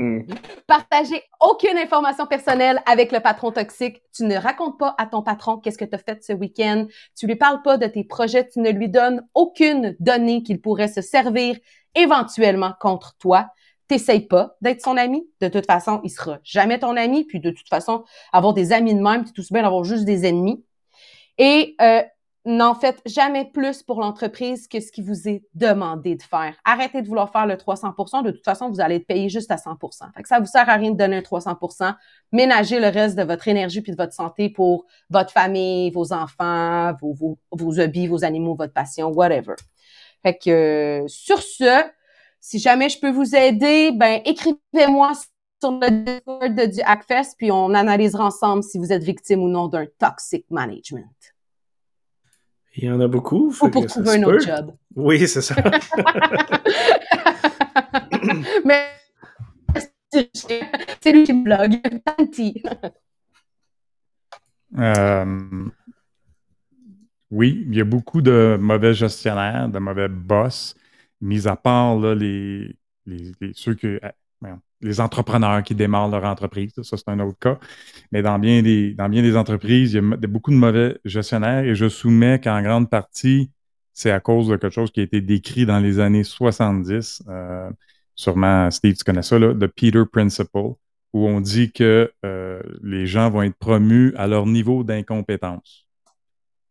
[0.00, 0.20] Mm.
[0.68, 4.00] Partagez aucune information personnelle avec le patron toxique.
[4.14, 6.86] Tu ne racontes pas à ton patron qu'est-ce que tu as fait ce week-end.
[7.18, 8.48] Tu lui parles pas de tes projets.
[8.48, 11.56] Tu ne lui donnes aucune donnée qu'il pourrait se servir
[11.94, 13.48] éventuellement contre toi.
[13.88, 15.26] T'essayes pas d'être son ami.
[15.40, 17.24] De toute façon, il sera jamais ton ami.
[17.24, 20.26] Puis de toute façon, avoir des amis de même, c'est tout bien d'avoir juste des
[20.26, 20.62] ennemis.
[21.38, 22.02] Et euh,
[22.48, 26.54] n'en faites jamais plus pour l'entreprise que ce qui vous est demandé de faire.
[26.64, 29.56] Arrêtez de vouloir faire le 300% De toute façon, vous allez être payé juste à
[29.56, 31.94] 100% fait que Ça vous sert à rien de donner un 300%
[32.32, 36.92] Ménagez le reste de votre énergie puis de votre santé pour votre famille, vos enfants,
[37.00, 39.54] vos, vos, vos hobbies, vos animaux, votre passion, whatever.
[40.22, 41.84] Fait que sur ce,
[42.40, 45.12] si jamais je peux vous aider, ben écrivez-moi
[45.60, 49.68] sur le Discord du Hackfest, puis on analysera ensemble si vous êtes victime ou non
[49.68, 51.06] d'un toxic management.
[52.76, 53.52] Il y en a beaucoup.
[53.60, 54.72] Ou pour trouver un autre job.
[54.94, 55.56] Oui, c'est ça.
[58.64, 58.84] Mais
[60.10, 61.80] c'est lui qui me blogue.
[62.04, 62.62] Tanti.
[64.78, 65.68] Euh,
[67.30, 70.74] oui, il y a beaucoup de mauvais gestionnaires, de mauvais boss,
[71.20, 72.76] mis à part les,
[73.54, 74.00] ceux que,
[74.80, 76.72] les entrepreneurs qui démarrent leur entreprise.
[76.82, 77.58] Ça, c'est un autre cas.
[78.12, 82.40] Mais dans bien des, entreprises, il y a beaucoup de mauvais gestionnaires et je soumets
[82.40, 83.50] qu'en grande partie,
[83.92, 87.24] c'est à cause de quelque chose qui a été décrit dans les années 70.
[87.28, 87.68] Euh,
[88.14, 90.74] sûrement, Steve, tu connais ça, là, Peter Principle,
[91.12, 95.87] où on dit que euh, les gens vont être promus à leur niveau d'incompétence.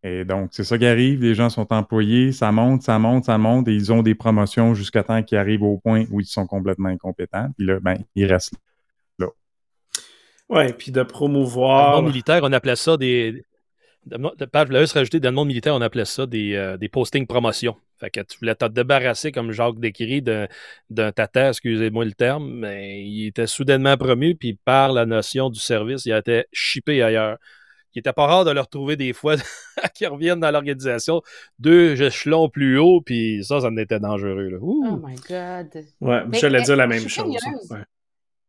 [0.04, 1.22] Et donc, c'est ça qui arrive.
[1.22, 4.74] Les gens sont employés, ça monte, ça monte, ça monte, et ils ont des promotions
[4.74, 7.50] jusqu'à temps qu'ils arrivent au point où ils sont complètement incompétents.
[7.58, 8.54] Puis là, ben, ils restent
[9.18, 9.28] là.
[10.50, 11.92] Oui, puis de promouvoir.
[11.92, 13.44] Dans le monde militaire, on appelait ça des.
[14.10, 17.26] je voulais juste rajouter, dans le monde militaire, on appelait ça des, euh, des postings
[17.26, 17.76] promotion.
[18.00, 23.04] Fait que tu voulais te débarrasser, comme Jacques décrit, d'un tata, excusez-moi le terme, mais
[23.04, 27.40] il était soudainement promu, puis par la notion du service, il a été chippé ailleurs
[27.96, 29.36] il était pas rare de le retrouver des fois
[29.96, 31.22] qui reviennent dans l'organisation
[31.60, 34.50] deux échelons plus haut, puis ça, ça en était dangereux.
[34.50, 34.58] Là.
[34.62, 35.84] Oh my God.
[36.02, 37.36] Ouais, j'allais dire la même chose.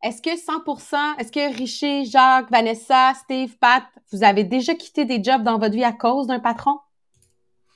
[0.04, 5.22] Est-ce que 100%, est-ce que Richer, Jacques, Vanessa, Steve, Pat, vous avez déjà quitté des
[5.22, 6.78] jobs dans votre vie à cause d'un patron?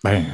[0.05, 0.25] Ben,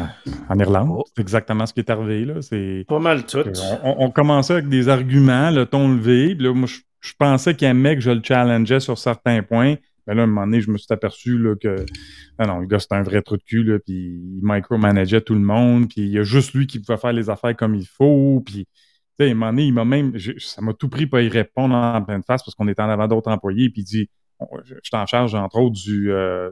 [0.49, 1.05] en Irlande, oh.
[1.15, 2.25] c'est exactement ce qui est arrivé.
[2.25, 2.43] Là.
[2.43, 3.45] C'est, pas mal tout.
[3.83, 6.35] On, commençait avec des arguments, le ton levé.
[6.35, 9.77] Puis là, moi, je, je pensais qu'il aimait que je le challengeais sur certains points.
[10.09, 11.85] Mais là, à un moment donné, je me suis aperçu là, que
[12.39, 15.41] non, non, le gars, c'était un vrai trou de cul, puis il micromanageait tout le
[15.41, 18.43] monde, puis il y a juste lui qui pouvait faire les affaires comme il faut,
[18.45, 21.21] puis tu sais, à un moment donné, il m'a même, ça m'a tout pris pour
[21.21, 24.11] y répondre en pleine face parce qu'on était en avant d'autres employés, puis il dit,
[24.65, 26.51] je, t'en charge, entre autres, du euh,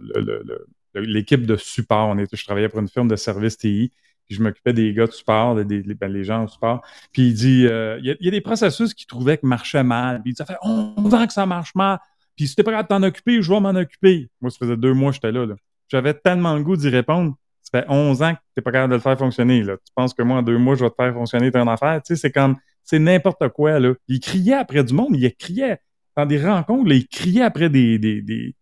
[0.94, 2.08] l'équipe de support.
[2.08, 3.90] On je travaillais pour une firme de service TI,
[4.26, 6.82] puis je m'occupais des gars de support, des, ben, les gens au support.
[7.12, 10.20] Puis il dit, euh, il, y a, des processus qu'il trouvait que marchaient mal.
[10.22, 11.98] Puis il dit, ça fait 11 ans que ça marche mal.
[12.36, 14.28] Puis si t'es pas capable de t'en occuper, je vais m'en occuper.
[14.40, 15.46] Moi, ça faisait deux mois que j'étais là.
[15.88, 17.34] J'avais tellement le goût d'y répondre.
[17.62, 19.62] Ça fait 11 ans que t'es pas capable de le faire fonctionner.
[19.62, 19.76] Là.
[19.76, 22.00] Tu penses que moi, en deux mois, je vais te faire fonctionner ton affaire?
[22.02, 23.80] Tu sais, c'est comme, c'est n'importe quoi.
[23.80, 23.94] Là.
[24.08, 25.16] Il criait après du monde.
[25.16, 25.78] Il criait
[26.16, 26.88] dans des rencontres.
[26.88, 28.54] Là, il criait après des, des, des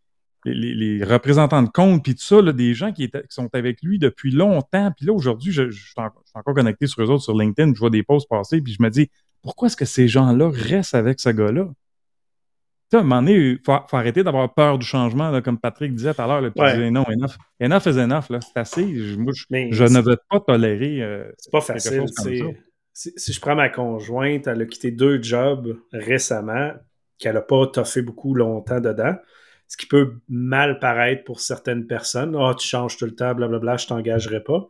[0.44, 4.30] les, représentants de compte, puis tout ça, là, des gens qui, sont avec lui depuis
[4.30, 4.92] longtemps.
[4.96, 5.94] Puis là, aujourd'hui, je, je, suis
[6.34, 8.90] encore connecté sur eux autres sur LinkedIn, je vois des posts passer, puis je me
[8.90, 9.10] dis,
[9.42, 11.70] pourquoi est-ce que ces gens-là restent avec ce gars-là?
[12.92, 16.22] À un moment donné, il faut, arrêter d'avoir peur du changement, comme Patrick disait tout
[16.22, 16.52] à l'heure.
[16.56, 16.90] Ouais.
[16.90, 17.36] non, enough.
[17.60, 18.24] Enough is enough.
[18.28, 18.94] C'est assez.
[18.94, 19.16] Je,
[19.70, 21.02] je ne veux pas tolérer.
[21.02, 22.04] Euh, c'est pas facile.
[22.96, 26.72] Si, si, je prends ma conjointe, elle a quitté deux jobs récemment,
[27.18, 29.16] qu'elle n'a pas toffé beaucoup longtemps dedans.
[29.66, 32.36] Ce qui peut mal paraître pour certaines personnes.
[32.36, 34.68] Ah, oh, tu changes tout le temps, blablabla, je t'engagerai pas.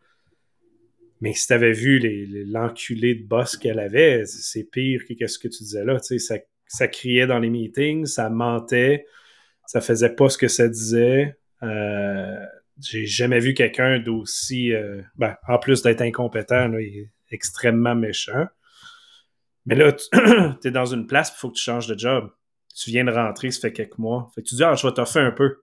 [1.21, 2.01] Mais si tu avais vu
[2.47, 6.01] l'enculé de boss qu'elle avait, c'est pire que ce que tu disais là.
[6.01, 6.39] Tu sais, ça
[6.75, 9.07] ça criait dans les meetings, ça mentait,
[9.67, 11.39] ça faisait pas ce que ça disait.
[11.63, 12.45] Euh,
[12.81, 14.73] j'ai jamais vu quelqu'un d'aussi.
[14.73, 18.47] Euh, ben, en plus d'être incompétent, il est extrêmement méchant.
[19.67, 20.09] Mais là, tu
[20.69, 22.31] es dans une place, il faut que tu changes de job.
[22.75, 24.31] Tu viens de rentrer, ça fait quelques mois.
[24.35, 25.61] Fait que tu dis, ah, je vais t'offrir un peu.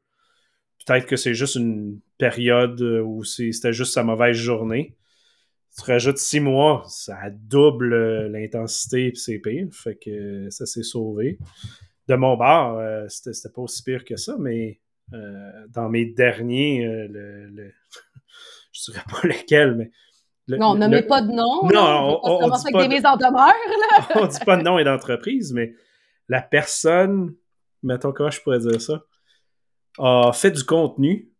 [0.85, 4.95] Peut-être que c'est juste une période où c'était juste sa mauvaise journée
[5.77, 9.67] tu rajoutes six mois, ça double l'intensité et c'est pire.
[9.71, 11.37] Fait que ça s'est sauvé.
[12.07, 14.79] de mon bar, euh, c'était pas aussi pire que ça, mais
[15.69, 17.71] dans mes derniers, le,
[18.71, 20.57] je dirais pas lesquels, mais.
[20.57, 21.67] non, ne met pas de nom.
[21.73, 23.53] Non, on, on, dit pas avec des mises en demeure.
[24.15, 25.73] on dit pas de nom et d'entreprise, mais
[26.27, 27.35] la personne,
[27.83, 29.03] mettons comment je pourrais dire ça,
[29.99, 31.30] a fait du contenu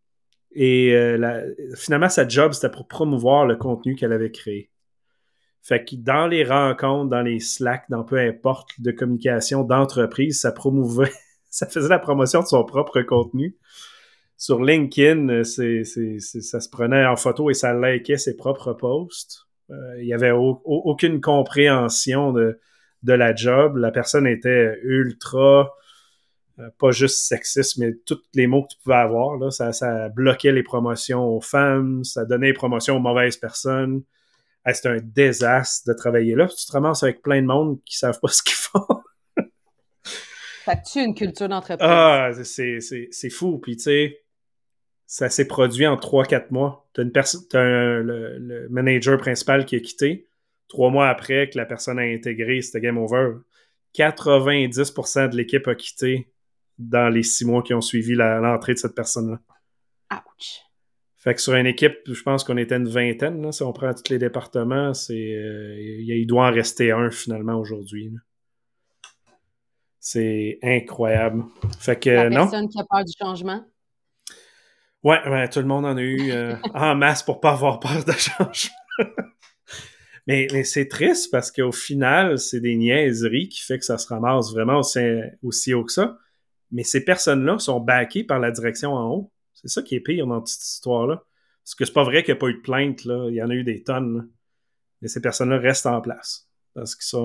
[0.54, 4.70] et euh, finalement, sa job, c'était pour promouvoir le contenu qu'elle avait créé.
[5.62, 10.52] Fait que dans les rencontres, dans les Slack, dans peu importe de communication d'entreprise, ça
[10.52, 11.12] promouvait,
[11.50, 13.56] ça faisait la promotion de son propre contenu.
[14.36, 19.46] Sur LinkedIn, ça se prenait en photo et ça likait ses propres posts.
[19.70, 22.58] Euh, il n'y avait aucune compréhension de,
[23.04, 23.76] de la job.
[23.76, 25.72] La personne était ultra
[26.78, 29.36] pas juste sexiste, mais tous les mots que tu pouvais avoir.
[29.38, 34.02] Là, ça, bloquait les promotions aux femmes, ça donnait les promotions aux mauvaises personnes.
[34.72, 36.46] C'était un désastre de travailler là.
[36.46, 38.86] Tu te ramasses avec plein de monde qui savent pas ce qu'ils font.
[40.64, 41.88] ça tue une culture d'entreprise.
[41.88, 43.58] Ah, c'est fou.
[43.58, 44.20] Puis tu sais,
[45.06, 46.88] ça s'est produit en 3-4 mois.
[46.94, 50.28] Tu as, une le, le, manager principal qui a quitté.
[50.68, 53.32] Trois mois après que la personne a intégré, c'était game over.
[53.94, 56.31] 90% de l'équipe a quitté
[56.88, 59.40] dans les six mois qui ont suivi l'entrée de cette personne-là.
[60.12, 60.62] Ouch!
[61.22, 63.52] Fait que sur une équipe, je pense qu'on était une vingtaine.
[63.52, 68.12] si on prend tous les départements, c'est euh, il doit en rester un finalement aujourd'hui.
[70.00, 71.44] C'est incroyable.
[71.78, 73.64] Fait que La personne qui a peur du changement.
[75.04, 78.12] Ouais, tout le monde en a eu euh, en masse pour pas avoir peur de
[78.12, 78.74] changement.
[80.26, 84.52] mais, c'est triste parce qu'au final, c'est des niaiseries qui fait que ça se ramasse
[84.52, 84.80] vraiment
[85.42, 86.18] aussi haut que ça
[86.72, 89.30] mais ces personnes-là sont backées par la direction en haut.
[89.54, 91.22] C'est ça qui est pire dans toute cette histoire-là.
[91.62, 93.28] Parce que c'est pas vrai qu'il n'y a pas eu de plainte, là.
[93.28, 94.28] Il y en a eu des tonnes.
[95.00, 96.48] Mais ces personnes-là restent en place.
[96.74, 97.18] Parce que ça,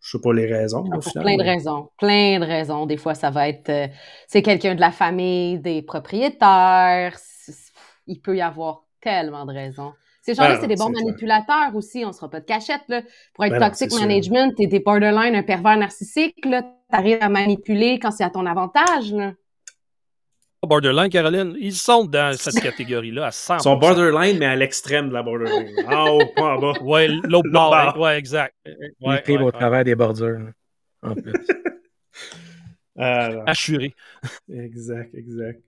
[0.00, 0.82] je sais pas les raisons.
[0.82, 1.88] plein de raisons.
[1.98, 2.84] Plein de raisons.
[2.84, 3.86] Des fois, ça va être euh,
[4.26, 7.16] c'est quelqu'un de la famille, des propriétaires.
[8.06, 9.92] Il peut y avoir tellement de raisons.
[10.22, 12.04] Ces gens-là, ben c'est des bons manipulateurs aussi.
[12.04, 12.82] On ne sera pas de cachette.
[12.88, 13.02] Là.
[13.34, 16.36] Pour être ben toxic management, tu es borderline, un pervers narcissique.
[16.42, 16.54] Tu
[16.92, 19.12] arrives à manipuler quand c'est à ton avantage.
[19.12, 19.32] Là.
[20.64, 23.56] Borderline, Caroline, ils sont dans cette catégorie-là à 100%.
[23.58, 25.74] Ils sont borderline, mais à l'extrême de la borderline.
[25.88, 26.80] En haut, pas en bas.
[26.82, 27.98] Ouais, l'autre bord.
[27.98, 28.54] Ouais, exact.
[28.64, 30.50] Ils ouais, au travers des bordures,
[31.02, 31.32] en plus.
[32.96, 33.92] Assuré.
[34.48, 35.60] Exact, exact.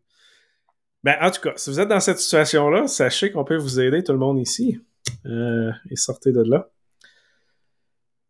[1.05, 4.03] Ben, en tout cas, si vous êtes dans cette situation-là, sachez qu'on peut vous aider,
[4.03, 4.81] tout le monde ici.
[5.27, 6.71] Euh, et sortez de là.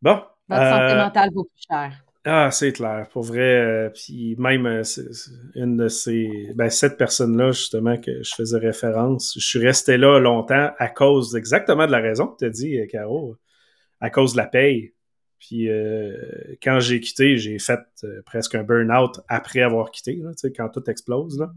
[0.03, 0.21] Bon.
[0.49, 2.05] Votre santé euh, mentale vaut plus cher.
[2.25, 3.07] Ah, c'est clair.
[3.13, 4.83] Pour vrai, euh, puis même
[5.55, 6.51] une de ces.
[6.57, 11.37] Ben, cette personne-là, justement, que je faisais référence, je suis resté là longtemps à cause
[11.37, 13.37] exactement de la raison que tu as dit, Caro,
[14.01, 14.95] à cause de la paye.
[15.39, 15.69] Puis
[16.61, 17.81] quand j'ai quitté, j'ai fait
[18.27, 21.39] presque un burn-out après avoir quitté, là, quand tout explose.
[21.39, 21.53] Là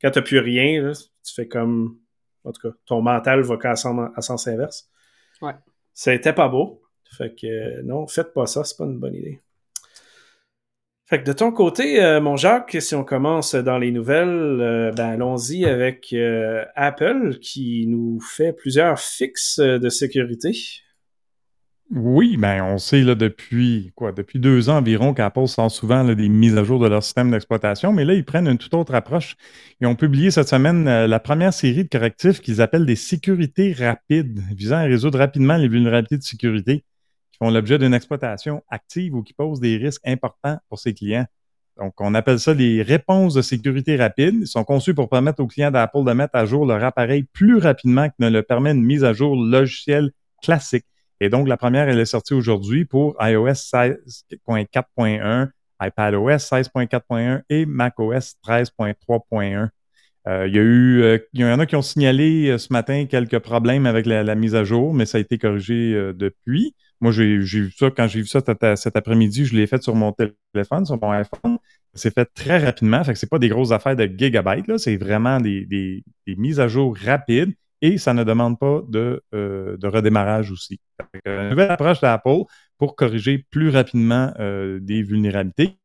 [0.00, 1.98] quand t'as plus rien, tu fais comme.
[2.44, 4.88] En tout cas, ton mental va qu'à sens inverse.
[5.42, 5.52] Ouais.
[5.92, 6.82] C'était pas beau.
[7.16, 9.40] Fait que non, faites pas ça, c'est pas une bonne idée.
[11.10, 14.92] Fait que de ton côté, euh, mon Jacques, si on commence dans les nouvelles, euh,
[14.92, 20.52] ben allons-y avec euh, Apple qui nous fait plusieurs fixes de sécurité.
[21.92, 26.28] Oui, ben on sait là, depuis quoi, depuis deux ans environ qu'Apple sort souvent des
[26.28, 29.34] mises à jour de leur système d'exploitation, mais là, ils prennent une toute autre approche.
[29.80, 33.72] Ils ont publié cette semaine euh, la première série de correctifs qu'ils appellent des sécurités
[33.72, 36.84] rapides, visant à résoudre rapidement les vulnérabilités de sécurité
[37.32, 41.26] qui font l'objet d'une exploitation active ou qui posent des risques importants pour ses clients.
[41.76, 44.36] Donc, on appelle ça les réponses de sécurité rapides.
[44.42, 47.56] Ils sont conçus pour permettre aux clients d'Apple de mettre à jour leur appareil plus
[47.56, 50.84] rapidement que ne le permet une mise à jour logicielle classique.
[51.20, 55.50] Et donc, la première, elle est sortie aujourd'hui pour iOS 16.4.1,
[55.82, 59.68] iPadOS 16.4.1 et macOS 13.3.1.
[60.28, 62.72] Euh, il y a eu, euh, il y en a qui ont signalé euh, ce
[62.72, 66.74] matin quelques problèmes avec la, mise à jour, mais ça a été corrigé depuis.
[67.00, 68.40] Moi, j'ai vu ça quand j'ai vu ça
[68.76, 70.12] cet, après-midi, je l'ai fait sur mon
[70.52, 71.58] téléphone, sur mon iPhone.
[71.94, 74.96] C'est fait très rapidement, fait que c'est pas des grosses affaires de gigabytes, là, c'est
[74.96, 76.04] vraiment des, des,
[76.36, 80.80] mises à jour rapides et ça ne demande pas de, euh, redémarrage aussi.
[81.24, 82.42] une nouvelle approche d'Apple
[82.78, 85.76] pour corriger plus rapidement euh, des vulnérabilités.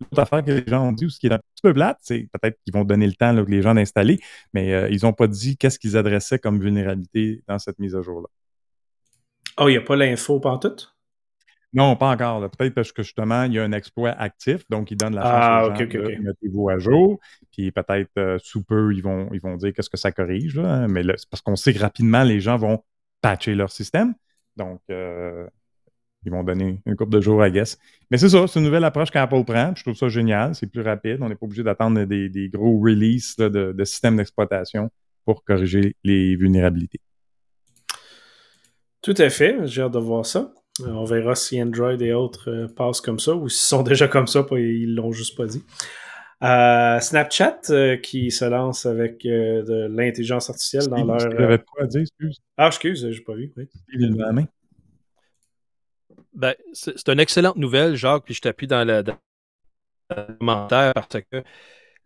[0.00, 1.98] L'autre affaire que les gens ont dit, ou ce qui est un petit peu plate,
[2.00, 4.20] c'est peut-être qu'ils vont donner le temps là, que les gens d'installer,
[4.54, 8.02] mais euh, ils n'ont pas dit qu'est-ce qu'ils adressaient comme vulnérabilité dans cette mise à
[8.02, 8.28] jour-là.
[9.58, 10.97] Oh, il n'y a pas l'info tout?
[11.74, 12.50] Non, pas encore.
[12.50, 15.32] Peut-être parce que justement, il y a un exploit actif, donc il donne la chance
[15.32, 17.20] ah, aux gens de mettez-vous à jour.
[17.52, 20.56] Puis peut-être euh, sous peu, ils vont, ils vont dire qu'est-ce que ça corrige.
[20.56, 22.82] Là, mais c'est parce qu'on sait que rapidement, les gens vont
[23.20, 24.14] patcher leur système.
[24.56, 25.46] Donc, euh,
[26.24, 27.78] ils vont donner une couple de jours, à guess.
[28.10, 29.74] Mais c'est ça, c'est une nouvelle approche qu'Apple prend.
[29.76, 30.54] Je trouve ça génial.
[30.54, 31.18] C'est plus rapide.
[31.20, 34.90] On n'est pas obligé d'attendre des, gros releases de, de systèmes d'exploitation
[35.24, 37.00] pour corriger les vulnérabilités.
[39.02, 39.66] Tout à fait.
[39.66, 40.52] J'ai hâte de voir ça.
[40.80, 44.08] Euh, on verra si Android et autres euh, passent comme ça ou s'ils sont déjà
[44.08, 45.64] comme ça, et ils l'ont juste pas dit.
[46.42, 51.18] Euh, Snapchat qui se lance avec de l'intelligence artificielle dans leur.
[51.18, 52.38] Tu quoi à dire, excuse?
[52.56, 53.52] Ah, excuse, j'ai pas vu.
[53.56, 53.68] Oui.
[56.34, 59.02] Ben, c'est une excellente nouvelle, Jacques, puis je t'appuie dans le,
[60.38, 61.42] commentaire parce que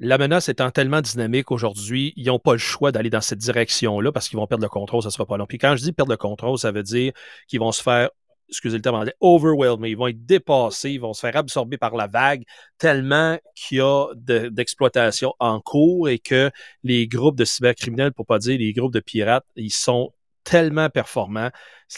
[0.01, 4.11] la menace étant tellement dynamique aujourd'hui, ils n'ont pas le choix d'aller dans cette direction-là
[4.11, 5.47] parce qu'ils vont perdre le contrôle, ça ne sera pas long.
[5.47, 7.13] Puis quand je dis perdre le contrôle, ça veut dire
[7.47, 8.11] qu'ils vont se faire
[8.53, 9.89] excusez le terme overwhelmed.
[9.89, 12.45] Ils vont être dépassés, ils vont se faire absorber par la vague
[12.79, 16.51] tellement qu'il y a d'exploitation en cours et que
[16.83, 20.13] les groupes de cybercriminels, pour pas dire les groupes de pirates, ils sont
[20.45, 21.51] tellement performants.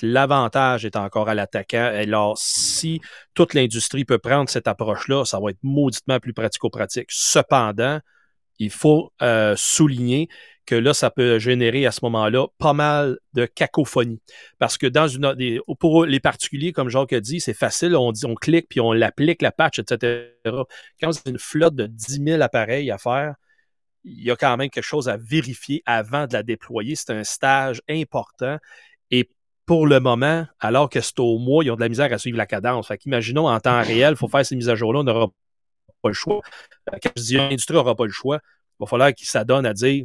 [0.03, 1.91] L'avantage est encore à l'attaquant.
[1.95, 3.01] Alors, si
[3.35, 7.09] toute l'industrie peut prendre cette approche-là, ça va être mauditement plus pratico-pratique.
[7.11, 8.01] Cependant,
[8.59, 10.29] il faut euh, souligner
[10.65, 14.21] que là, ça peut générer à ce moment-là pas mal de cacophonie.
[14.59, 18.27] Parce que dans une pour les particuliers, comme Jacques a dit, c'est facile, on dit
[18.27, 20.29] on clique puis on l'applique, la patch, etc.
[21.01, 23.35] Quand c'est une flotte de 10 000 appareils à faire,
[24.05, 26.95] il y a quand même quelque chose à vérifier avant de la déployer.
[26.95, 28.59] C'est un stage important.
[29.11, 29.31] Et
[29.67, 32.37] pour le moment, alors que c'est au mois, ils ont de la misère à suivre
[32.37, 32.89] la cadence.
[32.89, 35.29] Fait qu'imaginons en temps réel, il faut faire ces mises à jour-là, on n'aura
[36.03, 36.41] pas le choix.
[37.03, 40.05] Quand je dis l'industrie n'aura pas le choix, il va falloir qu'il s'adonne à dire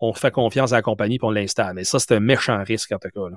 [0.00, 1.74] on fait confiance à la compagnie et on l'installe.
[1.74, 3.36] Mais ça, c'est un méchant risque en tout cas.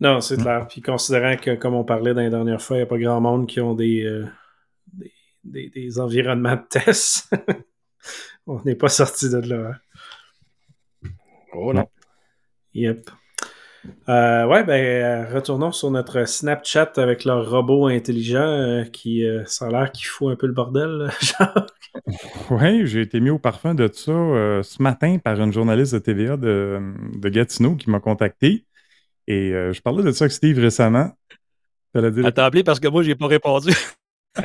[0.00, 0.66] Non, c'est clair.
[0.68, 3.20] Puis considérant que, comme on parlait dans les dernières fois, il n'y a pas grand
[3.20, 4.26] monde qui ont des, euh,
[5.44, 7.32] des, environnements de tests.
[8.46, 9.70] on n'est pas sorti de là.
[11.04, 11.08] Hein.
[11.54, 11.88] Oh non.
[12.74, 13.10] Yep.
[14.08, 19.66] Euh, ouais, ben, retournons sur notre Snapchat avec leur robot intelligent euh, qui, euh, ça
[19.66, 21.10] a l'air qu'il fout un peu le bordel,
[22.50, 24.12] Oui, j'ai été mis au parfum de ça
[24.62, 26.80] ce matin par une journaliste de TVA de,
[27.14, 28.66] de Gatineau qui m'a contacté.
[29.26, 31.12] Et je parlais de ça avec Steve récemment.
[31.94, 33.72] Elle t'a appelé parce que moi, j'ai pas répondu.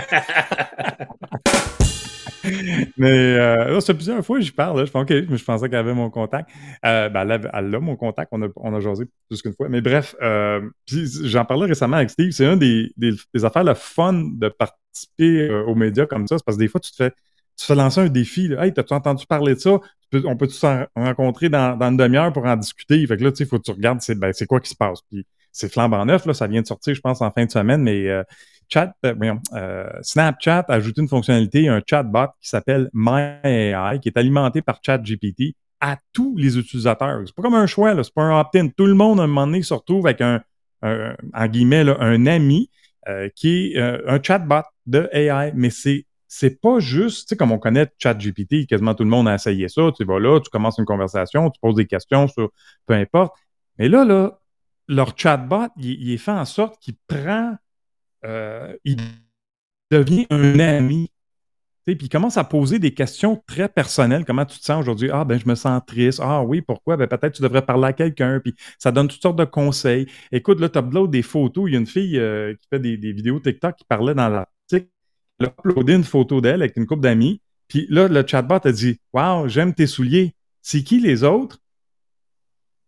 [2.97, 4.85] Mais euh, c'est plusieurs fois que j'y parle.
[4.85, 6.49] Je, OK, je pensais qu'elle avait mon contact.
[6.85, 8.29] Euh, ben, elle, a, mon contact.
[8.31, 9.69] On a, on a jasé plus qu'une fois.
[9.69, 12.31] Mais bref, euh, j'en parlais récemment avec Steve.
[12.31, 16.37] C'est une des, des, affaires le fun de participer euh, aux médias comme ça.
[16.37, 17.11] C'est parce que des fois, tu te fais,
[17.57, 18.51] tu fais lancer un défi.
[18.59, 19.79] Hey, t'as-tu entendu parler de ça?
[20.25, 23.05] on peut tous rencontrer dans, dans une demi-heure pour en discuter?
[23.05, 24.75] Fait que là, tu sais, il faut que tu regardes c'est ben, quoi qui se
[24.75, 25.01] passe.
[25.03, 26.25] Puis c'est flambant neuf.
[26.25, 27.83] Là, ça vient de sortir, je pense, en fin de semaine.
[27.83, 28.07] Mais
[28.75, 34.79] euh, euh, Snapchat a une fonctionnalité, un chatbot qui s'appelle MyAI, qui est alimenté par
[34.83, 37.21] ChatGPT à tous les utilisateurs.
[37.25, 38.67] C'est pas comme un choix, c'est pas un opt-in.
[38.67, 40.41] Tout le monde, à un moment donné, se retrouve avec un,
[41.47, 42.69] guillemets, un ami
[43.07, 47.51] euh, qui est un chatbot de AI, mais c'est c'est pas juste, tu sais, comme
[47.51, 49.89] on connaît ChatGPT, quasiment tout le monde a essayé ça.
[49.97, 52.51] Tu vas là, tu commences une conversation, tu poses des questions sur
[52.85, 53.35] peu importe.
[53.79, 54.39] Mais là, là,
[54.87, 57.55] leur chatbot, il est fait en sorte qu'il prend
[58.25, 58.97] euh, il
[59.91, 61.09] devient un ami.
[61.85, 64.25] Puis il commence à poser des questions très personnelles.
[64.25, 65.09] Comment tu te sens aujourd'hui?
[65.11, 66.19] Ah, ben, je me sens triste.
[66.21, 66.97] Ah, oui, pourquoi?
[66.97, 68.39] Ben, peut-être tu devrais parler à quelqu'un.
[68.39, 70.07] Puis ça donne toutes sortes de conseils.
[70.31, 71.65] Écoute, là, tu uploades des photos.
[71.67, 74.89] Il y a une fille euh, qui fait des, vidéos TikTok qui parlait dans l'article.
[75.39, 77.41] Elle a uploadé une photo d'elle avec une couple d'amis.
[77.67, 80.35] Puis là, le chatbot a dit Waouh, j'aime tes souliers.
[80.61, 81.59] C'est qui les autres?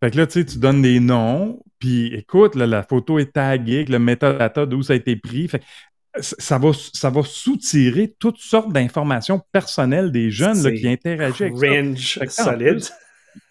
[0.02, 3.78] Fait que là, tu sais, tu donnes des noms, puis écoute, la photo est taguée
[3.78, 5.48] avec le metadata d'où ça a été pris.
[5.48, 5.60] Fait
[6.20, 12.20] ça va, ça va soutirer toutes sortes d'informations personnelles des jeunes qui interagissent avec range
[12.28, 12.82] solide.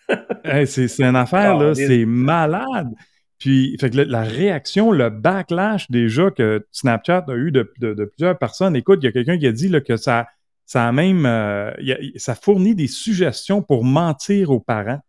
[0.66, 2.88] c'est une affaire, là, c'est malade.
[3.38, 7.64] Puis, fait que la, réaction, le backlash déjà que Snapchat a eu de,
[8.16, 8.78] plusieurs personnes.
[8.78, 10.30] Écoute, il y a quelqu'un qui a dit là, que ça,
[10.66, 11.70] ça a même, euh,
[12.16, 15.02] ça fournit des suggestions pour mentir aux parents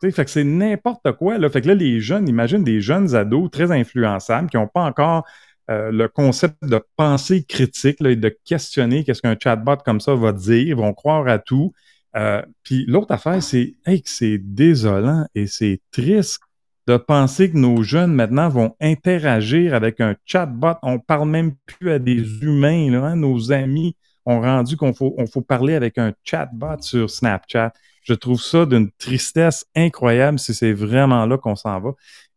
[0.00, 1.38] fait que c'est n'importe quoi.
[1.38, 1.50] Là.
[1.50, 5.26] Fait que là, les jeunes, imagine des jeunes ados très influençables qui n'ont pas encore
[5.70, 10.14] euh, le concept de pensée critique là, et de questionner qu'est-ce qu'un chatbot comme ça
[10.14, 11.72] va dire, ils vont croire à tout.
[12.16, 16.40] Euh, puis l'autre affaire, c'est hey, que c'est désolant et c'est triste
[16.88, 20.74] de penser que nos jeunes maintenant vont interagir avec un chatbot.
[20.82, 22.90] On parle même plus à des humains.
[22.90, 23.16] Là, hein.
[23.16, 23.94] Nos amis
[24.26, 27.72] ont rendu qu'on faut, on faut parler avec un chatbot sur Snapchat.
[28.10, 31.90] Je trouve ça d'une tristesse incroyable si c'est vraiment là qu'on s'en va.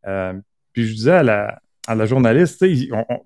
[0.05, 0.33] Euh,
[0.71, 3.21] puis je disais à la, à la journaliste, on, on,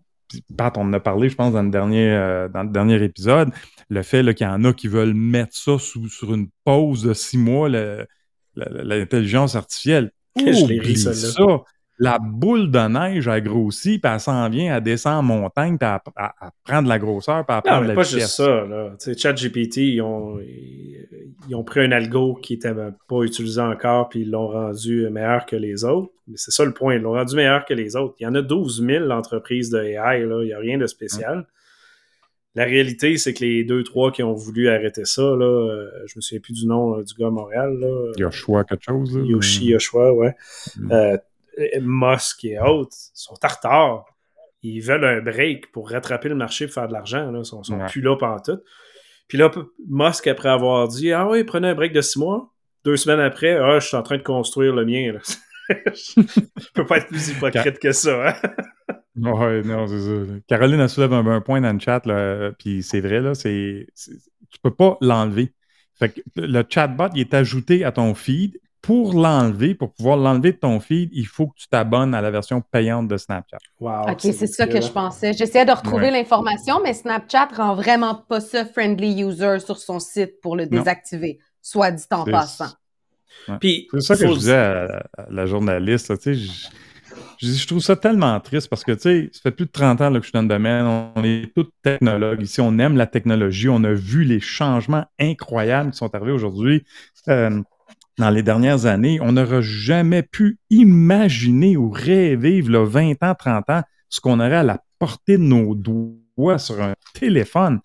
[0.55, 3.49] Pat, on en a parlé, je pense, dans le dernier, euh, dans le dernier épisode,
[3.89, 7.13] le fait qu'il y en a qui veulent mettre ça sous, sur une pause de
[7.13, 7.67] six mois,
[8.55, 10.11] l'intelligence artificielle.
[10.37, 11.11] je l'ai ça.
[11.99, 15.89] La boule de neige a grossi, puis elle s'en vient, elle descend en montagne, puis
[15.89, 16.31] elle,
[16.63, 18.65] prend de la grosseur, puis elle prend de la pas juste ça.
[18.65, 18.95] Là.
[18.99, 20.37] ChatGPT, ils ont,
[21.49, 22.73] ils ont pris un algo qui n'était
[23.07, 26.11] pas utilisé encore, puis ils l'ont rendu meilleur que les autres.
[26.27, 28.15] Mais c'est ça le point, ils l'ont rendu meilleur que les autres.
[28.19, 30.43] Il y en a 12 000 entreprises de AI, là.
[30.43, 31.47] il n'y a rien de spécial.
[32.57, 36.13] La réalité, c'est que les deux, trois qui ont voulu arrêter ça, là, euh, je
[36.15, 37.77] me souviens plus du nom euh, du gars à Montréal.
[37.79, 39.13] Là, Yoshua quelque chose.
[39.25, 40.35] Yoshi Yoshua, ouais.
[40.75, 40.91] Mm.
[40.91, 41.17] Euh,
[41.81, 44.05] Musk et autres sont en retard.
[44.63, 47.33] Ils veulent un break pour rattraper le marché et faire de l'argent.
[47.33, 48.59] Ils sont, sont plus là pendant tout.
[49.27, 49.51] Puis là,
[49.89, 52.53] Musk, après avoir dit Ah oui, prenez un break de six mois,
[52.85, 55.17] deux semaines après, ah, je suis en train de construire le mien.
[55.69, 58.29] je peux pas être plus hypocrite que ça.
[58.29, 58.35] Hein?
[59.17, 60.33] Ouais, non, c'est ça.
[60.47, 62.01] Caroline a soulevé un, point dans le chat,
[62.59, 65.53] puis c'est vrai, là, c'est, tu peux pas l'enlever.
[65.95, 68.59] Fait que le chatbot, il est ajouté à ton feed.
[68.81, 72.31] Pour l'enlever, pour pouvoir l'enlever de ton feed, il faut que tu t'abonnes à la
[72.31, 73.57] version payante de Snapchat.
[73.79, 75.33] Wow, OK, c'est ça que je pensais.
[75.33, 80.39] J'essayais de retrouver l'information, mais Snapchat rend vraiment pas ça friendly user sur son site
[80.41, 82.69] pour le désactiver, soit dit en passant.
[83.61, 86.17] c'est ça que je disais à, la journaliste.
[86.19, 86.69] Tu sais,
[87.39, 90.13] je, trouve ça tellement triste parce que, tu sais, ça fait plus de 30 ans
[90.13, 90.85] que je suis dans le domaine.
[91.15, 92.41] On, est tous technologues.
[92.41, 93.69] Ici, on aime la technologie.
[93.69, 96.85] On a vu les changements incroyables qui sont arrivés aujourd'hui.
[97.27, 97.61] Euh,
[98.17, 103.69] dans les dernières années, on n'aurait jamais pu imaginer ou rêver, le 20 ans, 30
[103.69, 107.79] ans, ce qu'on aurait à la portée de nos doigts sur un téléphone.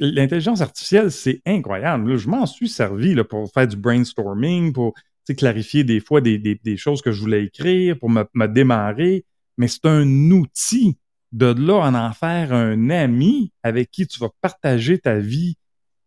[0.00, 2.16] L'intelligence artificielle, c'est incroyable.
[2.16, 4.94] je m'en suis servi là, pour faire du brainstorming, pour
[5.34, 9.24] clarifier des fois des, choses que je voulais écrire, pour me, démarrer,
[9.58, 10.98] mais c'est un outil.
[11.32, 15.56] De là, en en faire un ami avec qui tu vas partager ta vie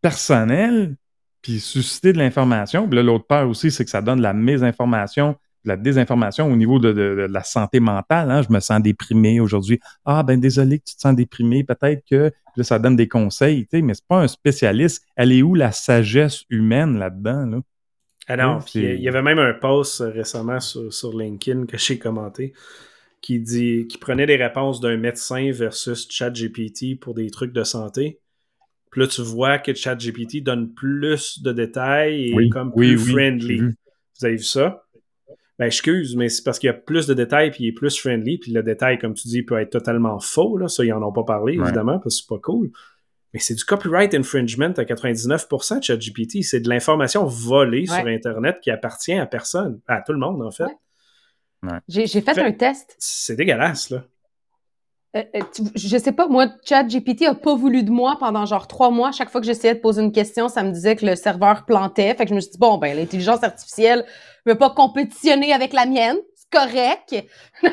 [0.02, 0.96] personnelle,
[1.42, 2.88] puis susciter de l'information.
[2.88, 6.52] Puis là, l'autre part aussi, c'est que ça donne de la mésinformation, de la désinformation
[6.52, 6.90] au niveau de,
[7.30, 8.32] la santé mentale.
[8.32, 8.42] Hein.
[8.42, 9.80] Je me sens déprimé aujourd'hui.
[10.06, 11.64] Ah, ben désolé que tu te sens déprimé.
[11.64, 15.06] Peut-être que là, ça donne des conseils, mais c'est pas un spécialiste.
[15.16, 17.46] Elle est où la sagesse humaine là-dedans?
[17.46, 17.60] Là?
[18.32, 22.54] Ah non, il y avait même un post euh, récemment sur, LinkedIn que j'ai commenté
[23.22, 28.20] qui dit qui prenait les réponses d'un médecin versus ChatGPT pour des trucs de santé.
[28.92, 33.60] Puis là, tu vois que ChatGPT donne plus de détails et est comme plus friendly.
[33.60, 34.84] Vous avez vu ça?
[35.60, 38.00] Ben, excuse, mais c'est parce qu'il y a plus de détails puis il est plus
[38.00, 38.38] friendly.
[38.38, 40.58] Puis le détail, comme tu dis, peut être totalement faux.
[40.58, 40.68] Là.
[40.68, 42.72] Ça, ils n'en ont pas parlé, évidemment, parce que c'est pas cool.
[43.34, 46.44] Mais c'est du copyright infringement à 99% de ChatGPT.
[46.44, 50.52] C'est de l'information volée sur Internet qui appartient à personne, à tout le monde, en
[50.52, 50.72] fait.
[51.88, 52.96] J'ai fait, un test.
[52.98, 54.06] C'est dégueulasse, là.
[55.16, 55.42] Euh, euh,
[55.76, 59.12] je sais pas, moi, ChatGPT a pas voulu de moi pendant genre trois mois.
[59.12, 62.14] Chaque fois que j'essayais de poser une question, ça me disait que le serveur plantait.
[62.16, 64.06] Fait que je me suis dit, bon, ben, l'intelligence artificielle
[64.46, 66.18] veut pas compétitionner avec la mienne
[66.52, 67.16] correct.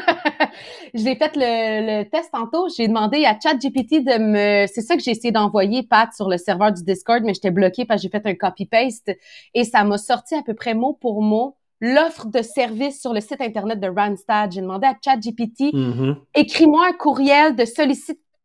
[0.94, 2.68] j'ai fait le, test tantôt.
[2.76, 4.66] J'ai demandé à ChatGPT de me.
[4.66, 7.84] C'est ça que j'ai essayé d'envoyer, Pat, sur le serveur du Discord, mais j'étais bloqué
[7.84, 9.12] parce que j'ai fait un copy-paste
[9.54, 13.20] et ça m'a sorti à peu près mot pour mot l'offre de service sur le
[13.20, 14.52] site internet de Randstad.
[14.52, 16.16] J'ai demandé à ChatGPT mm-hmm.
[16.34, 17.64] écris-moi un courriel de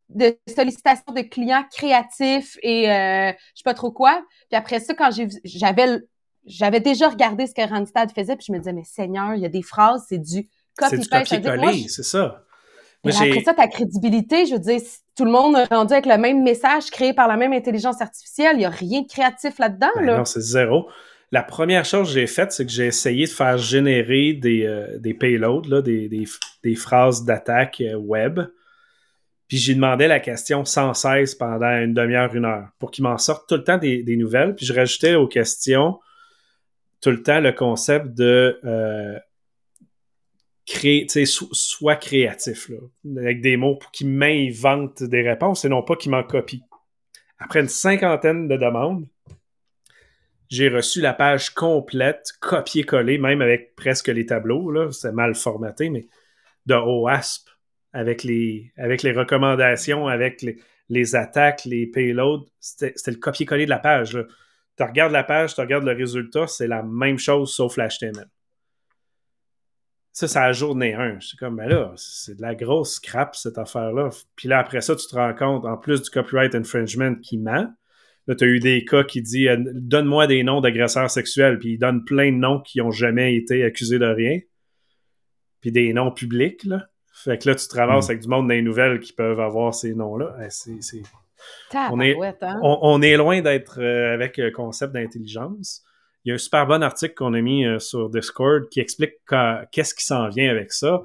[0.08, 4.22] de sollicitation de clients créatifs et euh, je sais pas trop quoi.
[4.50, 5.10] Puis après ça, quand
[5.44, 6.00] j'avais
[6.44, 9.46] j'avais déjà regardé ce que Randstad faisait, puis je me disais, mais Seigneur, il y
[9.46, 11.28] a des phrases, c'est du copy-paste.
[11.28, 12.44] C'est du copier c'est ça.
[13.04, 14.80] Mais après ça, ta crédibilité, je veux dire,
[15.16, 18.52] tout le monde est rendu avec le même message créé par la même intelligence artificielle.
[18.54, 19.90] Il n'y a rien de créatif là-dedans.
[19.96, 20.18] Ben là.
[20.18, 20.86] Non, c'est zéro.
[21.32, 25.14] La première chose que j'ai faite, c'est que j'ai essayé de faire générer des, euh,
[25.18, 28.40] payloads, des, phrases d'attaque euh, web.
[29.48, 33.16] Puis j'ai demandé la question sans cesse pendant une demi-heure, une heure, pour qu'il m'en
[33.16, 34.54] sorte tout le temps des, nouvelles.
[34.54, 35.98] Puis je rajoutais aux questions
[37.00, 39.18] tout le temps le concept de euh,
[40.66, 42.76] créer, sais, soit créatif, là,
[43.20, 46.60] avec des mots pour qu'ils m'inventent des réponses et non pas qu'ils m'en copient.
[47.38, 49.06] Après une cinquantaine de demandes,
[50.52, 55.88] j'ai reçu la page complète, copier-coller, même avec presque les tableaux, là, c'était mal formaté,
[55.88, 56.06] mais
[56.66, 57.48] de OASP,
[57.94, 60.44] avec les, avec les recommandations, avec
[60.90, 64.18] les, attaques, les payloads, c'était le copier-coller de la page.
[64.76, 68.28] Tu regardes la page, tu regardes le résultat, c'est la même chose sauf l'HTML.
[70.12, 71.20] Ça, c'est la journée 1.
[71.20, 74.10] Je suis comme, mais là, c'est de la grosse scrap, cette affaire-là.
[74.36, 77.72] Puis là, après ça, tu te rends compte, en plus du copyright infringement qui ment,
[78.26, 81.58] là, tu as eu des cas qui disent euh, Donne-moi des noms d'agresseurs sexuels.
[81.58, 84.38] Puis il donne plein de noms qui n'ont jamais été accusés de rien.
[85.60, 86.88] Puis des noms publics, là.
[87.14, 88.10] Fait que là, tu te ramasses hmm.
[88.10, 90.34] avec du monde dans les nouvelles qui peuvent avoir ces noms-là.
[90.48, 91.02] C'est
[91.90, 92.60] on est, hein?
[92.62, 95.82] on, est loin d'être euh, avec le concept d'intelligence.
[96.24, 99.14] il y a un super bon article qu'on a mis euh, sur Discord qui explique
[99.72, 101.02] qu'est-ce qui s'en vient avec ça.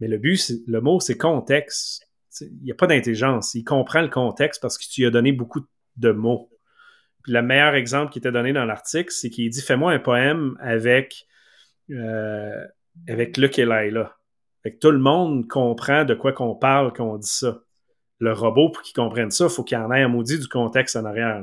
[0.00, 2.06] Mais le but, le mot, c'est contexte.
[2.40, 3.54] Il n'y a pas d'intelligence.
[3.54, 5.66] Il comprend le contexte parce que tu lui as donné beaucoup de
[6.08, 6.50] mots.
[7.22, 10.56] Puis le meilleur exemple qui était donné dans l'article, c'est qu'il dit Fais-moi un poème
[10.60, 11.26] avec,
[11.90, 12.64] euh,
[13.08, 14.16] avec Luke et Laila.
[14.62, 17.60] Fait que tout le monde comprend de quoi qu'on parle quand on dit ça.
[18.18, 20.96] Le robot, pour qu'il comprenne ça, il faut qu'il en ait un maudit du contexte
[20.96, 21.42] en arrière.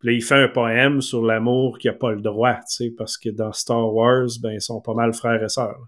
[0.00, 2.90] Puis là, il fait un poème sur l'amour qui n'a pas le droit, tu sais,
[2.96, 5.86] parce que dans Star Wars, ben, ils sont pas mal frères et sœurs.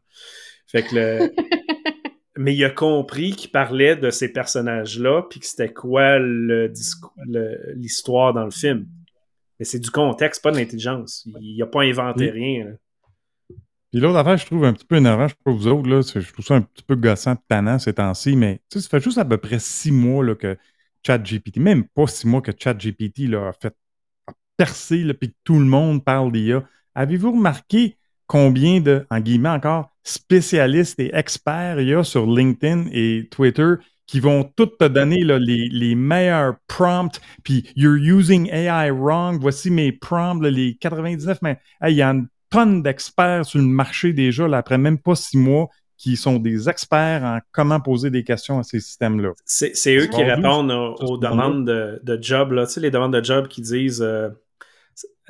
[0.66, 1.34] Fait que le...
[2.36, 6.18] Mais il a compris qu'il parlait de ces personnages-là, puis que c'était quoi
[7.76, 8.86] l'histoire dans le film.
[9.58, 11.28] Mais c'est du contexte, pas de l'intelligence.
[11.40, 12.74] Il n'a pas inventé rien.
[13.92, 16.32] Puis l'autre affaire, je trouve un petit peu énervant, je trouve vous autres, là, je
[16.32, 19.36] trouve ça un petit peu gossant, tannant ces temps-ci, mais ça fait juste à peu
[19.36, 20.56] près six mois là, que
[21.06, 23.76] ChatGPT, même pas six mois que ChatGPT a fait
[24.56, 26.64] percer, puis que tout le monde parle d'IA.
[26.94, 32.86] Avez-vous remarqué combien de, en guillemets encore, spécialistes et experts il y a sur LinkedIn
[32.92, 33.74] et Twitter
[34.06, 39.90] qui vont toutes te donner les, meilleurs prompts, puis you're using AI wrong, voici mes
[39.90, 44.58] prompts, les 99, mais il y a une tonne d'experts sur le marché déjà, là,
[44.58, 48.64] après même pas six mois, qui sont des experts en comment poser des questions à
[48.64, 49.30] ces systèmes-là.
[49.46, 52.66] C'est eux qui répondent aux, demandes de, de job, là.
[52.66, 54.28] tu sais, les demandes de job qui disent euh,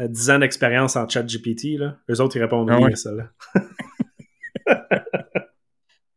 [0.01, 1.99] 10 ans d'expérience en chat GPT, là.
[2.11, 3.13] eux autres, ils répondent ah oui à ça.
[3.13, 3.31] Là.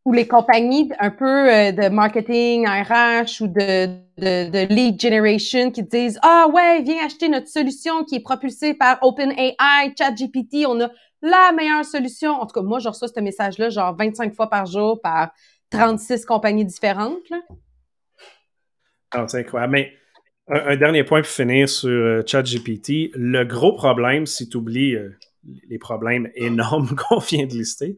[0.06, 3.88] ou les compagnies un peu euh, de marketing, RH ou de,
[4.18, 9.00] de, lead generation qui disent Ah ouais, viens acheter notre solution qui est propulsée par
[9.02, 10.92] OpenAI, ChatGPT, on a
[11.24, 12.32] la meilleure solution.
[12.34, 15.32] En tout cas, moi, je reçois ce message-là genre 25 fois par jour par
[15.72, 17.28] 36 compagnies différentes.
[17.32, 17.40] Là.
[19.10, 19.74] Ah, c'est incroyable.
[19.74, 19.94] Mais
[20.48, 23.10] un, dernier point pour finir sur euh, ChatGPT.
[23.16, 25.18] Le gros problème, si tu oublies euh,
[25.68, 27.96] les problèmes énormes qu'on vient de lister,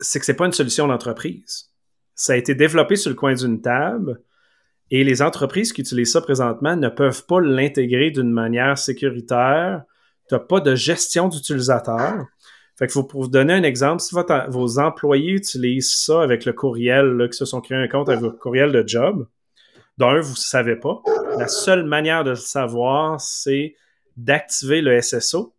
[0.00, 1.70] c'est que ce n'est pas une solution d'entreprise.
[2.14, 4.20] Ça a été développé sur le coin d'une table
[4.90, 9.82] et les entreprises qui utilisent ça présentement ne peuvent pas l'intégrer d'une manière sécuritaire.
[10.28, 12.26] Tu n'as pas de gestion d'utilisateur.
[12.76, 14.14] Fait que pour vous donner un exemple, si
[14.48, 18.38] vos employés utilisent ça avec le courriel, qui se sont créés un compte avec votre
[18.38, 19.26] courriel de job,
[19.96, 21.00] d'un, vous ne savez pas.
[21.38, 23.76] La seule manière de le savoir, c'est
[24.16, 25.54] d'activer le SSO.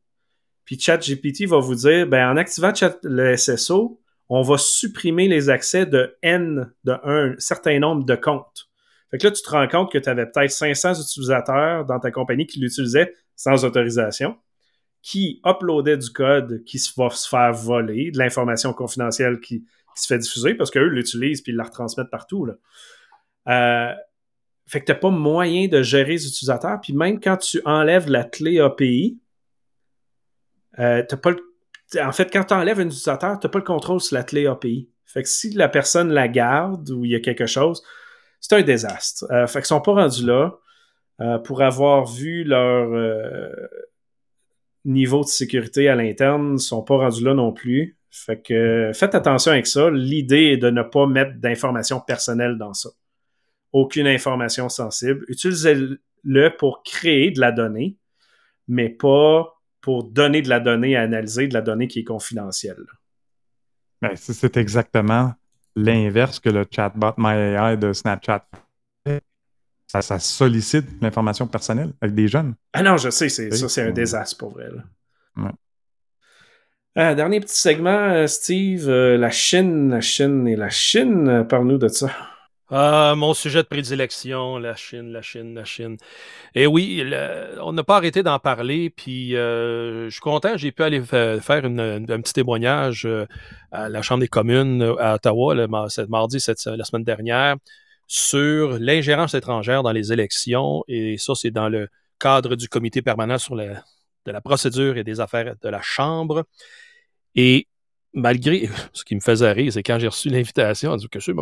[0.66, 2.74] Puis ChatGPT va vous dire, ben, en activant
[3.04, 8.70] le SSO, on va supprimer les accès de N, de un certain nombre de comptes.
[9.12, 12.12] Fait que là, tu te rends compte que tu avais peut-être 500 utilisateurs dans ta
[12.12, 14.38] compagnie qui l'utilisaient sans autorisation,
[15.02, 19.66] qui uploadaient du code qui va se faire voler, de l'information confidentielle qui,
[19.98, 22.46] se fait diffuser parce qu'eux l'utilisent puis ils la retransmettent partout.
[22.46, 22.56] Là.
[23.48, 23.96] Euh,
[24.68, 26.82] fait que tu n'as pas moyen de gérer les utilisateurs.
[26.82, 29.20] Puis même quand tu enlèves la clé API,
[30.80, 31.32] euh, pas
[32.02, 34.48] en fait, quand tu enlèves un utilisateur, tu n'as pas le contrôle sur la clé
[34.48, 34.90] API.
[35.06, 37.82] Fait que si la personne la garde ou il y a quelque chose,
[38.42, 39.26] c'est un désastre.
[39.32, 40.58] Euh, fait qu'ils sont pas rendus là
[41.22, 43.50] euh, pour avoir vu leur euh,
[44.84, 47.98] niveau de sécurité à l'interne, ils sont pas rendus là non plus.
[48.12, 49.90] Fait que faites attention avec ça.
[49.90, 52.90] L'idée est de ne pas mettre d'informations personnelles dans ça.
[53.74, 55.26] Aucune information sensible.
[55.28, 57.98] Utilisez-le pour créer de la donnée,
[58.68, 59.55] mais pas
[59.86, 62.88] pour donner de la donnée à analyser, de la donnée qui est confidentielle.
[64.02, 65.36] Ben, c'est exactement
[65.76, 68.48] l'inverse que le chatbot MyAI de Snapchat
[69.06, 69.22] fait.
[69.86, 72.56] Ça, sollicite l'information personnelle avec des jeunes.
[72.74, 74.70] Ah non, je sais, ça, c'est un désastre pour vrai.
[76.98, 81.78] Euh, dernier petit segment, euh, Steve, euh, la Chine, la Chine et la Chine, parle-nous
[81.78, 82.10] de ça.
[82.72, 85.98] Ah, mon sujet de prédilection, la Chine, la Chine, la Chine.
[86.56, 87.04] Et oui,
[87.62, 91.66] on n'a pas arrêté d'en parler, puis euh, je suis content, j'ai pu aller faire
[91.66, 93.28] un petit témoignage euh,
[93.72, 95.68] à la Chambre des communes euh, à Ottawa,
[96.10, 97.56] mardi, cette, la semaine dernière,
[98.08, 101.88] sur l'ingérence étrangère dans les élections, et ça, c'est dans le
[102.20, 103.84] cadre du comité permanent sur la,
[104.42, 106.46] procédure et des affaires de la Chambre.
[107.36, 107.68] Et
[108.14, 111.26] malgré ce qui me faisait rire, c'est quand j'ai reçu l'invitation, on dit que je
[111.26, 111.34] suis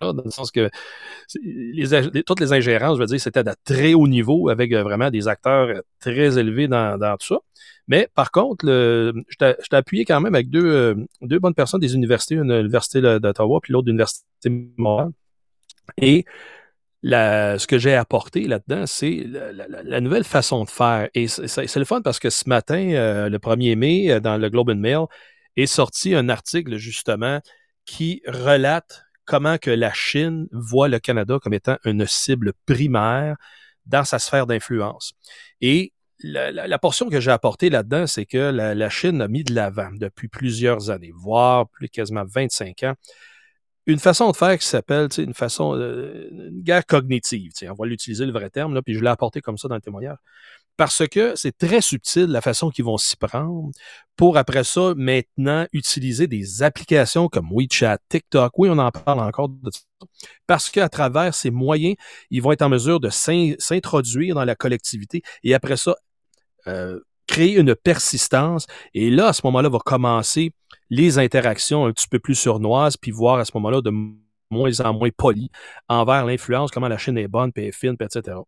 [0.00, 0.70] dans le sens que
[2.26, 5.28] toutes les ingérences, je veux dire, c'était à très haut niveau avec euh, vraiment des
[5.28, 7.40] acteurs euh, très élevés dans, tout ça.
[7.86, 12.34] Mais par contre, je t'ai appuyé quand même avec deux, euh, bonnes personnes des universités,
[12.34, 14.24] une université d'Ottawa puis l'autre d'université
[14.76, 15.10] Montréal.
[15.96, 16.26] Et
[17.02, 21.08] ce que j'ai apporté là-dedans, c'est la, nouvelle façon de faire.
[21.14, 24.76] Et c'est le fun parce que ce matin, le 1er mai, dans le Globe and
[24.76, 25.06] Mail,
[25.56, 27.40] est sorti un article justement
[27.84, 33.36] qui relate comment que la Chine voit le Canada comme étant une cible primaire
[33.86, 35.12] dans sa sphère d'influence.
[35.60, 39.90] Et la, portion que j'ai apportée là-dedans, c'est que la, Chine a mis de l'avant
[39.92, 42.94] depuis plusieurs années, voire plus quasiment 25 ans,
[43.86, 47.52] une façon de faire qui s'appelle une façon, euh, une guerre cognitive.
[47.70, 49.80] On va l'utiliser le vrai terme, là, puis je l'ai apporté comme ça dans le
[49.80, 50.18] témoignage.
[50.78, 53.72] Parce que c'est très subtil la façon qu'ils vont s'y prendre
[54.16, 58.52] pour après ça, maintenant, utiliser des applications comme WeChat, TikTok.
[58.58, 59.80] Oui, on en parle encore de ça.
[60.46, 61.96] Parce qu'à travers ces moyens,
[62.30, 65.96] ils vont être en mesure de s'introduire dans la collectivité et après ça,
[66.68, 68.68] euh, créer une persistance.
[68.94, 70.52] Et là, à ce moment-là, va commencer
[70.90, 73.92] les interactions un petit peu plus surnoises, puis voir à ce moment-là de
[74.50, 75.50] moins en moins poli
[75.88, 78.38] envers l'influence, comment la Chine est bonne, puis est fine, etc.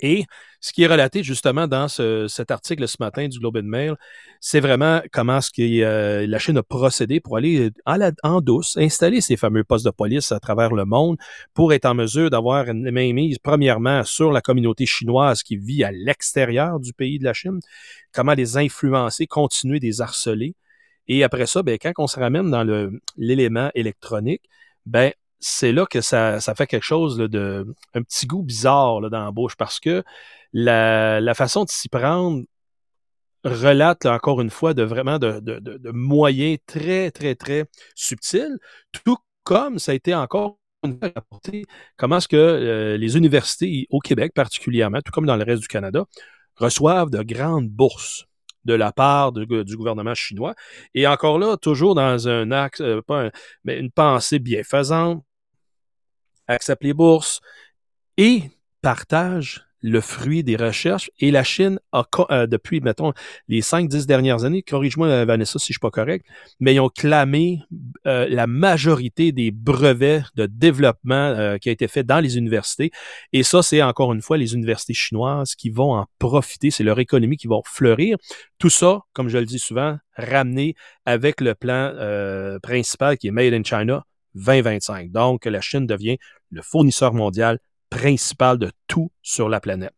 [0.00, 0.24] Et
[0.60, 3.96] ce qui est relaté justement dans cet article ce matin du Globe and Mail,
[4.40, 7.70] c'est vraiment comment ce que euh, la Chine a procédé pour aller
[8.22, 11.16] en, douce, installer ces fameux postes de police à travers le monde
[11.54, 15.92] pour être en mesure d'avoir une mainmise, premièrement, sur la communauté chinoise qui vit à
[15.92, 17.60] l'extérieur du pays de la Chine,
[18.12, 20.54] comment les influencer, continuer de les harceler.
[21.08, 24.42] Et après ça, ben, quand on se ramène dans l'élément électronique,
[24.86, 29.24] ben, c'est là que ça, ça, fait quelque chose de un petit goût bizarre dans
[29.24, 30.04] la bouche parce que
[30.52, 32.44] la, la façon de s'y prendre
[33.44, 37.64] relate encore une fois de vraiment de, de, de, moyens très, très, très
[37.94, 38.58] subtils,
[39.04, 41.64] tout comme ça a été encore une fois rapporté
[41.96, 45.68] comment est-ce que euh, les universités au Québec particulièrement, tout comme dans le reste du
[45.68, 46.04] Canada,
[46.56, 48.26] reçoivent de grandes bourses
[48.66, 50.54] de la part du gouvernement chinois.
[50.94, 53.30] Et encore là, toujours dans un axe, euh, pas
[53.64, 55.24] mais une pensée bienfaisante,
[56.50, 57.40] accepte les bourses
[58.16, 58.42] et
[58.82, 61.10] partage le fruit des recherches.
[61.18, 63.12] Et la Chine a, euh, depuis, mettons,
[63.48, 66.26] les 5-10 dernières années, corrige-moi euh, Vanessa si je suis pas correct,
[66.58, 67.60] mais ils ont clamé
[68.06, 72.90] euh, la majorité des brevets de développement qui a été fait dans les universités.
[73.32, 76.70] Et ça, c'est encore une fois les universités chinoises qui vont en profiter.
[76.70, 78.16] C'est leur économie qui va fleurir.
[78.58, 80.74] Tout ça, comme je le dis souvent, ramené
[81.06, 81.94] avec le plan
[82.62, 85.10] principal qui est Made in China 2025.
[85.10, 86.18] Donc, la Chine devient
[86.50, 87.58] le fournisseur mondial
[87.88, 89.94] principal de tout sur la planète.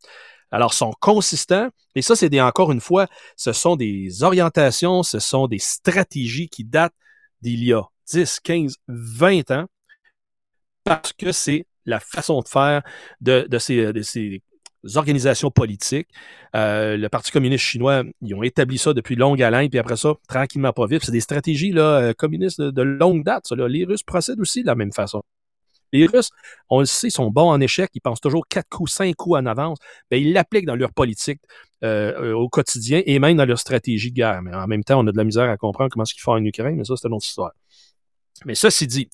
[0.51, 3.07] Alors, sont consistants, et ça, c'est encore une fois,
[3.37, 6.95] ce sont des orientations, ce sont des stratégies qui datent
[7.41, 9.67] d'il y a 10, 15, 20 ans,
[10.85, 12.83] parce que c'est la façon de faire
[13.21, 14.43] de, ces, de ces
[14.95, 16.09] organisations politiques.
[16.55, 20.15] Euh, le Parti communiste chinois, ils ont établi ça depuis longue haleine, puis après ça,
[20.29, 21.03] tranquillement pas vite.
[21.05, 23.47] C'est des stratégies là, euh, communistes de, longue date.
[23.47, 25.23] Ça, Les Russes procèdent aussi de la même façon.
[25.93, 26.31] Les Russes,
[26.71, 29.45] on le sait, sont bons en échec, ils pensent toujours quatre coups, cinq coups en
[29.45, 29.79] avance.
[30.11, 31.41] Bien, ils l'appliquent dans leur politique
[31.85, 34.41] euh, au quotidien et même dans leur stratégie de guerre.
[34.43, 36.33] Mais en même temps, on a de la misère à comprendre comment ce qu'ils font
[36.33, 37.53] en Ukraine, mais ça, c'est une autre histoire.
[38.45, 39.11] Mais ceci dit,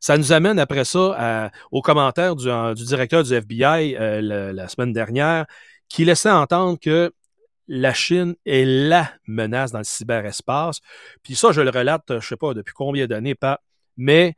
[0.00, 4.92] ça nous amène après ça au commentaire du, du, directeur du FBI euh, la, semaine
[4.92, 5.46] dernière
[5.88, 7.12] qui laissait entendre que
[7.66, 10.80] la Chine est la menace dans le cyberespace.
[11.22, 13.60] Puis ça, je le relate, je sais pas depuis combien d'années, pas,
[13.96, 14.34] mais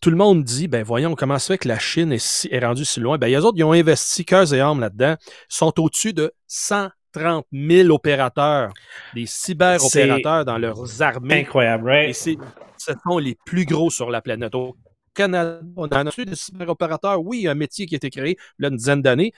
[0.00, 2.86] tout le monde dit, ben voyons, comment ça fait que la Chine est, est rendue
[2.86, 3.18] si loin?
[3.18, 5.16] Ben, les autres, ils ont investi cœurs et âmes là-dedans,
[5.48, 8.72] sont au-dessus de 130 000 opérateurs,
[9.14, 11.40] des cyber-opérateurs dans leurs armées.
[11.40, 12.26] Incroyable, right?
[12.26, 12.38] Et
[12.80, 14.54] ce sont les plus gros sur la planète.
[14.54, 14.74] Au
[15.14, 17.20] Canada, on a dessus des cyber-opérateurs.
[17.22, 19.32] Oui, un métier qui a été créé il y a une dizaine d'années.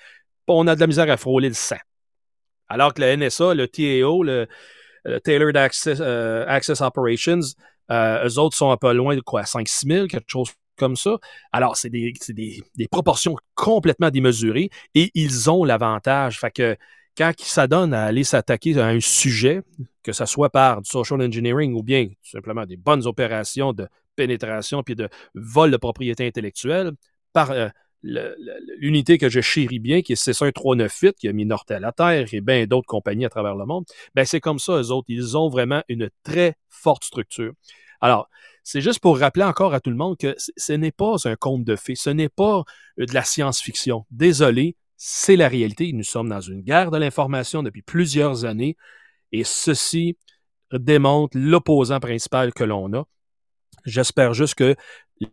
[0.47, 1.77] On a de la misère à frôler le sang.
[2.69, 4.47] Alors que le NSA, le TAO, le,
[5.25, 6.47] Tailored Access, euh,
[6.81, 7.41] Operations,
[7.91, 11.19] euh, eux autres sont un peu loin de quoi, 5-6 000, quelque chose comme ça.
[11.51, 16.39] Alors, c'est des, des, des, proportions complètement démesurées et ils ont l'avantage.
[16.39, 16.77] Fait que
[17.17, 19.63] quand ils s'adonnent à aller s'attaquer à un sujet,
[20.03, 23.87] que ce soit par du social engineering ou bien tout simplement des bonnes opérations de
[24.17, 26.93] pénétration puis de vol de propriété intellectuelle,
[27.33, 27.69] par euh,
[28.03, 32.41] l'unité que je chéris bien, qui est C1398, qui a mis Nortel à terre et
[32.41, 33.85] bien d'autres compagnies à travers le monde,
[34.15, 35.07] ben c'est comme ça, eux autres.
[35.09, 37.53] Ils ont vraiment une très forte structure.
[38.01, 38.29] Alors,
[38.65, 41.65] c'est juste pour rappeler encore à tout le monde que ce n'est pas un conte
[41.65, 42.65] de fées, ce n'est pas
[42.99, 44.05] euh, de la science-fiction.
[44.11, 45.93] Désolé, c'est la réalité.
[45.93, 48.77] Nous sommes dans une guerre de l'information depuis plusieurs années
[49.33, 50.17] et ceci
[50.73, 53.05] démontre l'opposant principal que l'on a.
[53.85, 54.77] J'espère juste que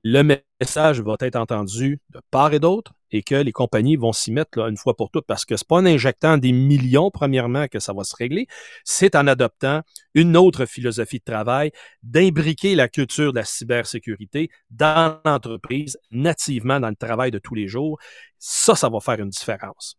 [0.04, 0.22] le
[0.60, 4.60] message va être entendu de part et d'autre et que les compagnies vont s'y mettre
[4.60, 7.93] une fois pour toutes parce que c'est pas en injectant des millions premièrement que ça
[7.93, 8.47] va se régler,
[8.84, 9.82] c'est en adoptant
[10.14, 11.72] une autre philosophie de travail,
[12.04, 17.68] d'imbriquer la culture de la cybersécurité dans l'entreprise, nativement dans le travail de tous les
[17.68, 18.00] jours.
[18.38, 19.97] Ça, ça va faire une différence.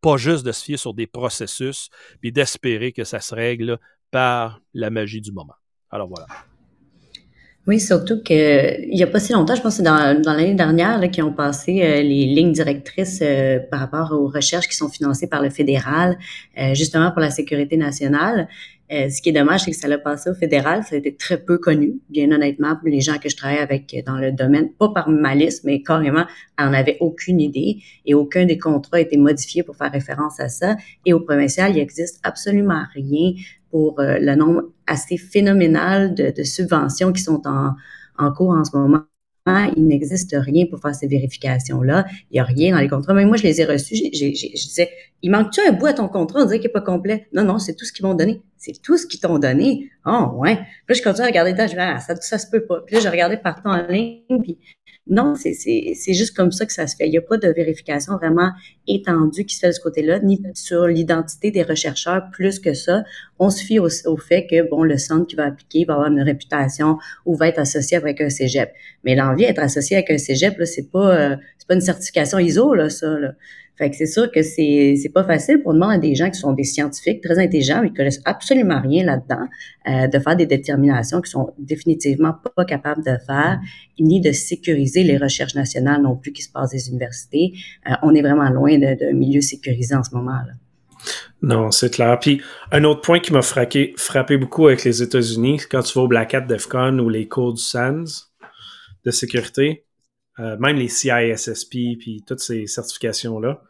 [0.00, 1.88] Pas juste de se fier sur des processus
[2.20, 3.78] puis d'espérer que ça se règle
[4.10, 5.54] par la magie du moment.
[5.90, 6.26] Alors voilà.
[7.68, 10.98] Oui, surtout qu'il n'y a pas si longtemps, je pense que c'est dans, l'année dernière,
[10.98, 14.88] là, qui ont passé euh, les lignes directrices euh, par rapport aux recherches qui sont
[14.88, 16.18] financées par le fédéral,
[16.58, 18.48] euh, justement pour la sécurité nationale.
[18.92, 20.82] Ce qui est dommage, c'est que ça l'a passé au fédéral.
[20.84, 23.94] Ça a été très peu connu, bien honnêtement, pour les gens que je travaille avec
[24.06, 26.26] dans le domaine, pas par malice, mais carrément,
[26.58, 30.48] on n'avait aucune idée et aucun des contrats a été modifié pour faire référence à
[30.48, 30.76] ça.
[31.06, 33.32] Et au provincial, il n'existe absolument rien
[33.70, 37.72] pour euh, le nombre assez phénoménal de, subventions qui sont en,
[38.18, 39.04] en cours en ce moment
[39.46, 42.06] il n'existe rien pour faire ces vérifications-là.
[42.30, 43.14] Il n'y a rien dans les contrats.
[43.14, 43.96] Même moi, je les ai reçus.
[43.96, 44.90] je disais,
[45.22, 46.40] il manque-tu un bout à ton contrat?
[46.42, 47.26] On dirait qu'il n'est pas complet?
[47.32, 48.42] Non, non, c'est tout ce qu'ils m'ont donné.
[48.56, 49.90] C'est tout ce qu'ils t'ont donné.
[50.06, 50.56] Oh, ouais.
[50.56, 51.66] Puis là, je continue à regarder dedans.
[51.66, 52.80] Je dis, ah, ça, ça se peut pas.
[52.86, 54.22] Puis là, je regardais partout en ligne.
[54.42, 54.58] Puis
[55.08, 57.08] non, c'est juste comme ça que ça se fait.
[57.08, 58.52] Il n'y a pas de vérification vraiment
[58.86, 63.02] étendue qui se fait de ce côté-là, ni sur l'identité des chercheurs plus que ça.
[63.40, 66.22] On se fie au, fait que, bon, le centre qui va appliquer va avoir une
[66.22, 68.72] réputation ou va être associé avec un cégep.
[69.02, 72.38] Mais l'envie d'être associé avec un cégep, là, c'est pas, euh, c'est pas une certification
[72.38, 73.08] ISO, là, ça.
[73.76, 76.38] Fait que c'est sûr que c'est, c'est pas facile pour demander à des gens qui
[76.38, 79.48] sont des scientifiques très intelligents, mais qui connaissent absolument rien là-dedans,
[79.88, 83.58] euh, de faire des déterminations qui sont définitivement pas capables de faire,
[83.98, 87.54] ni de sécuriser les recherches nationales non plus qui se passent des universités.
[87.88, 90.52] Euh, on est vraiment loin d'un milieu sécurisé en ce moment-là.
[91.40, 92.18] Non, c'est clair.
[92.20, 96.04] Puis un autre point qui m'a frappé, frappé beaucoup avec les États-Unis, quand tu vas
[96.04, 98.30] au Black Hat DEFCON ou les cours du SANS
[99.04, 99.84] de sécurité,
[100.38, 103.62] euh, même les CISSP, puis toutes ces certifications-là,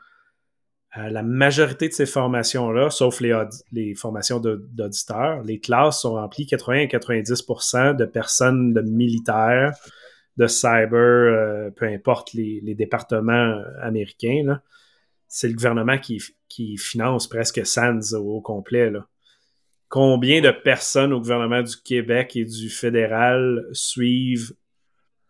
[0.99, 6.83] euh, la majorité de ces formations-là, sauf les, formations d'auditeurs, les classes sont remplies 80
[6.83, 9.75] à 90% de personnes de militaires,
[10.37, 14.61] de cyber, euh, peu importe les, départements américains.
[15.29, 16.21] C'est le gouvernement qui,
[16.77, 18.93] finance presque SANS au, complet.
[19.89, 24.53] Combien de personnes au gouvernement du Québec et du fédéral suivent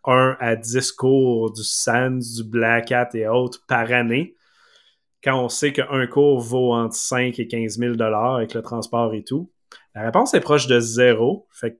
[0.05, 4.35] 1 à 10 cours du SANS, du Black Hat et autres par année,
[5.23, 9.23] quand on sait qu'un cours vaut entre 5 et 15 000 avec le transport et
[9.23, 9.49] tout?
[9.95, 11.47] La réponse est proche de zéro.
[11.51, 11.79] Fait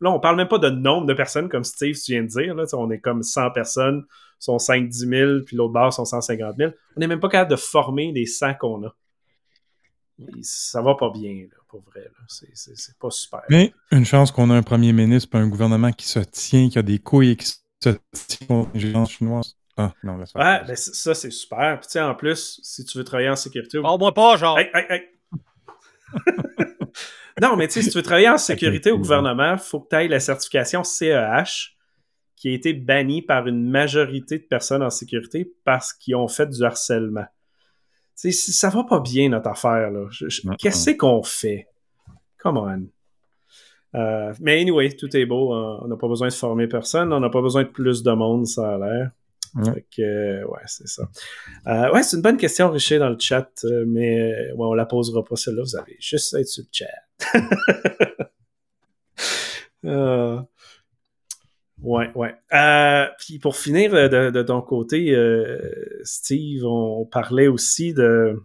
[0.00, 2.56] là, on parle même pas de nombre de personnes, comme Steve, tu viens de dire.
[2.72, 4.04] On est comme 100 personnes,
[4.38, 6.72] sont 5-10 000, puis l'autre barre sont 150 000.
[6.96, 8.94] On n'est même pas capable de former les 100 qu'on a.
[10.42, 12.10] ça va pas bien, pour vrai.
[12.28, 13.42] C'est pas super.
[13.48, 16.78] Mais une chance qu'on a un premier ministre et un gouvernement qui se tient, qui
[16.78, 17.96] a des couilles et qui se tient
[18.46, 19.56] contre les chinoise.
[19.76, 21.78] Ah, non, Ouais, ben, ça, c'est super.
[21.80, 23.78] Puis, tu sais, en plus, si tu veux travailler en sécurité.
[23.82, 24.58] Oh, moi pas, genre.
[27.40, 29.88] non, mais tu sais, si tu veux travailler en sécurité au gouvernement, il faut que
[29.88, 31.74] tu ailles la certification CEH
[32.36, 36.48] qui a été bannie par une majorité de personnes en sécurité parce qu'ils ont fait
[36.48, 37.26] du harcèlement.
[38.14, 40.06] Ça va pas bien notre affaire, là.
[40.58, 41.68] Qu'est-ce qu'on fait?
[42.38, 42.86] Come on.
[43.94, 45.52] Euh, mais anyway, tout est beau.
[45.52, 45.80] Hein.
[45.82, 47.12] On n'a pas besoin de former personne.
[47.12, 49.10] On n'a pas besoin de plus de monde, ça a l'air.
[49.54, 51.08] Ouais, ouais c'est ça.
[51.66, 54.86] Euh, ouais, c'est une bonne question, Richer, dans le chat, euh, mais ouais, on la
[54.86, 55.62] posera pas celle-là.
[55.62, 56.86] Vous avez juste à être sur le chat.
[59.84, 60.40] euh,
[61.82, 62.34] ouais, ouais.
[62.52, 65.16] Euh, puis pour finir de, de ton côté,
[66.02, 68.40] Steve, on parlait aussi de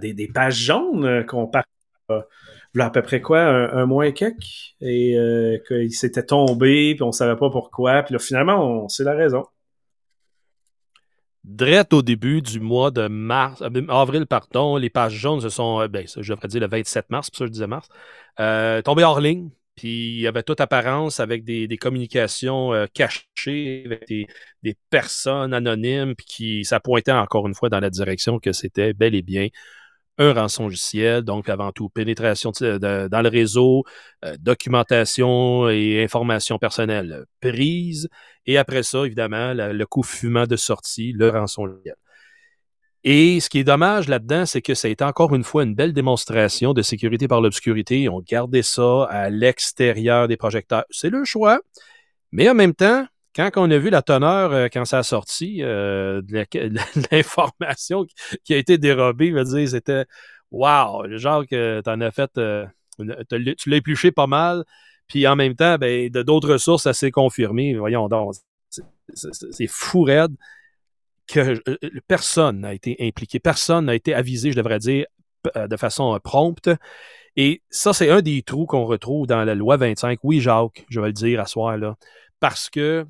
[0.00, 1.64] des, pages jaunes qu'on parle
[2.78, 7.36] à peu près quoi, un, mois et quelques, et qu'il s'était tombé, puis on savait
[7.36, 9.44] pas pourquoi, puis là, finalement, on sait la raison.
[11.46, 15.80] Drette au début du mois de mars, euh, avril, pardon, les pages jaunes se sont,
[15.80, 17.88] euh, ben, je devrais dire le 27 mars, pour ça je disais mars,
[18.40, 19.50] euh, tombées hors ligne.
[19.76, 24.26] Puis il y avait toute apparence avec des, communications euh, cachées, avec des,
[24.90, 29.14] personnes anonymes, puis qui, ça pointait encore une fois dans la direction que c'était bel
[29.14, 29.48] et bien
[30.18, 33.84] un rançongiciel, donc avant tout pénétration dans le réseau,
[34.24, 38.08] euh, documentation et information personnelle prise,
[38.46, 41.96] et après ça, évidemment, le coup fumant de sortie, le rançongiciel.
[43.08, 45.76] Et ce qui est dommage là-dedans, c'est que ça a été encore une fois une
[45.76, 48.08] belle démonstration de sécurité par l'obscurité.
[48.08, 50.84] On gardait ça à l'extérieur des projecteurs.
[50.90, 51.60] C'est le choix.
[52.32, 55.62] Mais en même temps, quand on a vu la teneur, euh, quand ça a sorti,
[55.62, 56.44] euh, de
[57.12, 58.06] l'information
[58.42, 60.04] qui a été dérobée, je dire, c'était
[60.50, 62.66] wow, le genre que tu en as fait, euh,
[62.98, 64.64] tu l'as épluché pas mal,
[65.06, 67.76] puis en même temps, ben, d'autres sources, ça s'est confirmé.
[67.76, 68.34] Voyons donc,
[69.14, 70.34] c'est fou raide
[71.26, 71.60] que
[72.06, 75.06] personne n'a été impliqué, personne n'a été avisé, je devrais dire,
[75.54, 76.70] de façon prompte.
[77.36, 80.18] Et ça, c'est un des trous qu'on retrouve dans la loi 25.
[80.22, 81.96] Oui, Jacques, je vais le dire à soir, là.
[82.40, 83.06] Parce que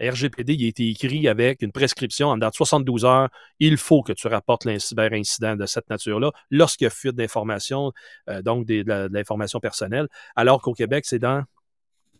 [0.00, 3.28] RGPD, il a été écrit avec une prescription en date 72 heures.
[3.58, 7.92] Il faut que tu rapportes un cyberincident de cette nature-là lorsqu'il y a fuite d'informations,
[8.28, 8.82] euh, donc de,
[9.12, 11.44] l'information personnelle, alors qu'au Québec, c'est dans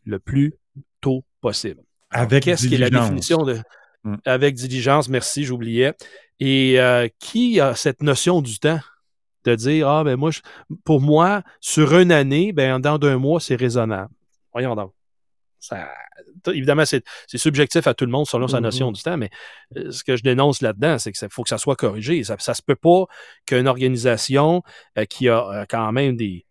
[0.04, 0.54] le plus
[1.00, 1.82] tôt possible.
[2.10, 3.58] Avec Qu'est-ce qui est la définition de.
[4.04, 4.16] Mm.
[4.24, 5.94] Avec diligence, merci, j'oubliais.
[6.38, 8.80] Et euh, qui a cette notion du temps?
[9.44, 10.30] De dire, ah, ben moi,
[10.84, 14.12] pour moi, sur une année, ben, dans deux mois, c'est raisonnable.
[14.52, 14.92] Voyons donc.
[15.60, 15.88] Ça,
[16.52, 18.96] évidemment, c'est subjectif à tout le monde selon sa notion mm-hmm.
[18.96, 19.30] du temps, mais
[19.78, 22.22] euh, ce que je dénonce là-dedans, c'est qu'il faut que ça soit corrigé.
[22.22, 23.06] Ça ne se peut pas
[23.46, 24.62] qu'une organisation
[24.98, 26.44] euh, qui a quand même des,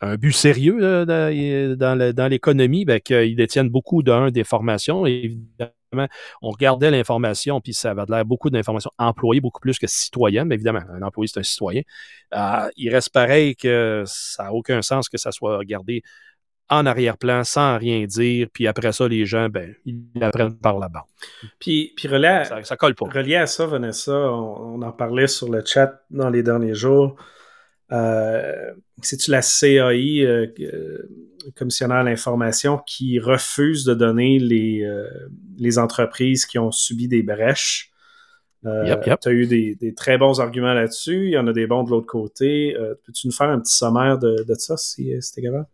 [0.00, 5.06] un but sérieux dans, l'économie, ben, qu'ils détiennent beaucoup d'un des formations.
[5.06, 5.72] évidemment,
[6.42, 10.48] on regardait l'information, puis ça avait l'air beaucoup d'informations employées, beaucoup plus que citoyennes.
[10.48, 11.82] Mais évidemment, un employé, c'est un citoyen.
[12.34, 16.02] Euh, il reste pareil que ça n'a aucun sens que ça soit regardé
[16.68, 21.04] en arrière-plan, sans rien dire, puis après ça, les gens, ben, ils apprennent par là-bas.
[21.60, 23.06] Puis, puis relié, ça, colle pas.
[23.06, 27.16] relié à ça, Vanessa, on, en parlait sur le chat dans les derniers jours.
[27.92, 28.72] Euh,
[29.02, 30.46] c'est-tu la CAI, euh,
[31.54, 35.06] commissionnaire à l'information, qui refuse de donner les, euh,
[35.58, 37.92] les entreprises qui ont subi des brèches?
[38.62, 41.26] Tu as eu des, très bons arguments là-dessus.
[41.26, 42.74] Il y en a des bons de l'autre côté.
[43.04, 45.66] Peux-tu nous faire un petit sommaire de, de ça, si c'était capable?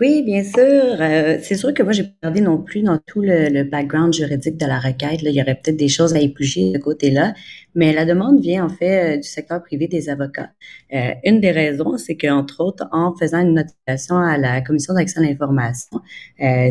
[0.00, 0.60] Oui, bien sûr.
[1.00, 4.66] Euh, c'est sûr que moi, j'ai regardé non plus dans tout le, background juridique de
[4.66, 5.22] la requête.
[5.22, 5.30] Là.
[5.30, 7.32] Il y aurait peut-être des choses à éplucher de côté-là,
[7.76, 10.50] mais la demande vient en fait euh, du secteur privé des avocats.
[10.92, 15.20] Euh, une des raisons, c'est qu'entre autres, en faisant une notification à la Commission d'accès
[15.20, 16.00] à l'information,
[16.42, 16.70] euh,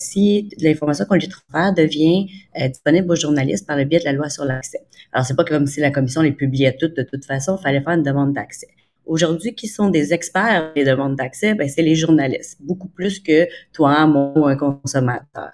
[0.00, 4.28] si l'information qu'on lui transfère devient disponible aux journalistes par le biais de la loi
[4.30, 4.80] sur l'accès.
[5.12, 7.82] Alors, c'est pas comme si la Commission les publiait toutes de toute façon, il fallait
[7.82, 8.66] faire une demande d'accès.
[9.06, 13.46] Aujourd'hui, qui sont des experts des demandes d'accès, ben, c'est les journalistes, beaucoup plus que
[13.72, 15.52] toi, moi, un consommateur.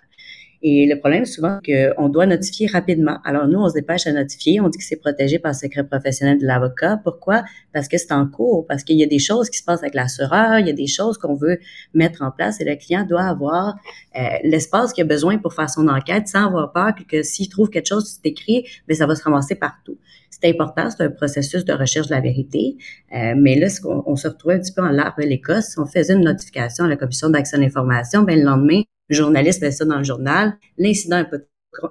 [0.63, 3.19] Et le problème, souvent, c'est qu'on doit notifier rapidement.
[3.25, 4.61] Alors, nous, on se dépêche à notifier.
[4.61, 7.01] On dit que c'est protégé par le secret professionnel de l'avocat.
[7.03, 7.43] Pourquoi?
[7.73, 9.95] Parce que c'est en cours, parce qu'il y a des choses qui se passent avec
[9.95, 11.59] l'assureur, il y a des choses qu'on veut
[11.95, 13.77] mettre en place et le client doit avoir
[14.17, 17.71] euh, l'espace qu'il a besoin pour faire son enquête sans avoir peur que, s'il trouve
[17.71, 19.97] quelque chose, c'est écrit, mais ben, ça va se ramasser partout.
[20.43, 22.77] C'est important, c'est un processus de recherche de la vérité.
[23.15, 25.77] Euh, mais là, on, on, se retrouvait un petit peu en l'arbre de l'Écosse.
[25.79, 29.61] On faisait une notification à la commission d'accès à l'information, ben le lendemain, le journaliste
[29.61, 30.55] met ça dans le journal.
[30.79, 31.39] L'incident est pas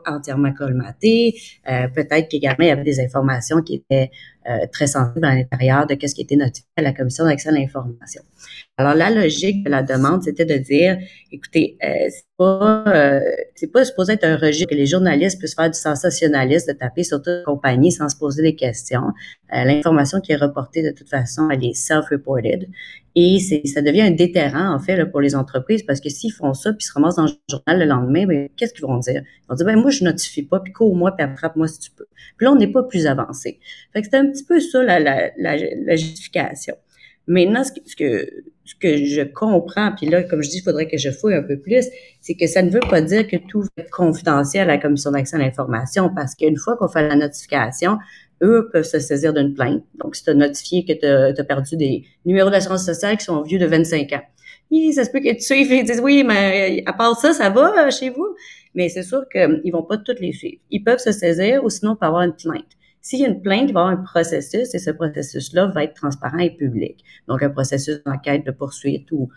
[0.05, 1.35] entièrement colmaté.
[1.69, 4.09] Euh, peut-être qu'également, il y avait des informations qui étaient
[4.71, 8.21] très sensibles à l'intérieur de ce qui était notifié à la commission d'accès à l'information.
[8.79, 10.97] Alors, la logique de la demande, c'était de dire,
[11.33, 13.19] écoutez, euh, c'est pas, euh,
[13.53, 17.03] c'est pas supposé être un registre que les journalistes puissent faire du sensationnalisme, de taper
[17.03, 19.11] sur toute compagnie sans se poser des questions.
[19.53, 22.69] Euh, l'information qui est reportée, de toute façon, elle est self-reported.
[23.15, 26.71] Et ça devient un déterrant, en fait, pour les entreprises, parce que s'ils font ça,
[26.71, 29.23] puis se ramassent dans le journal le lendemain, ben, qu'est-ce qu'ils vont dire?
[29.25, 32.05] Ils vont dire, ben, moi, je notifie pas, puis cours-moi, puis attrape-moi si tu peux.
[32.37, 33.59] Puis là, on n'est pas plus avancé.
[33.91, 36.75] Fait que c'est un petit peu ça, la, la, la, justification.
[37.27, 38.25] Maintenant, ce que,
[38.65, 41.43] ce que, je comprends, puis là, comme je dis, il faudrait que je fouille un
[41.43, 41.85] peu plus,
[42.21, 45.11] c'est que ça ne veut pas dire que tout va être confidentiel à la Commission
[45.11, 47.97] d'accès à l'information, parce qu'une fois qu'on fait la notification,
[48.41, 49.83] eux peuvent se saisir d'une plainte.
[49.95, 53.41] Donc, si tu as notifié que tu as, perdu des numéros d'assurance sociale qui sont
[53.43, 54.21] vieux de 25 ans,
[54.93, 57.87] ça se peut que tu suives et disent oui, mais à part ça, ça va
[57.87, 58.35] euh, chez vous?
[58.75, 60.61] Mais c'est sûr qu'ils vont pas toutes les suivre.
[60.69, 62.65] Ils peuvent se saisir ou sinon, on peut avoir une plainte.
[63.01, 65.83] S'il y a une plainte, il va y avoir un processus et ce processus-là va
[65.83, 67.03] être transparent et public.
[67.27, 69.29] Donc, un processus d'enquête, de poursuite ou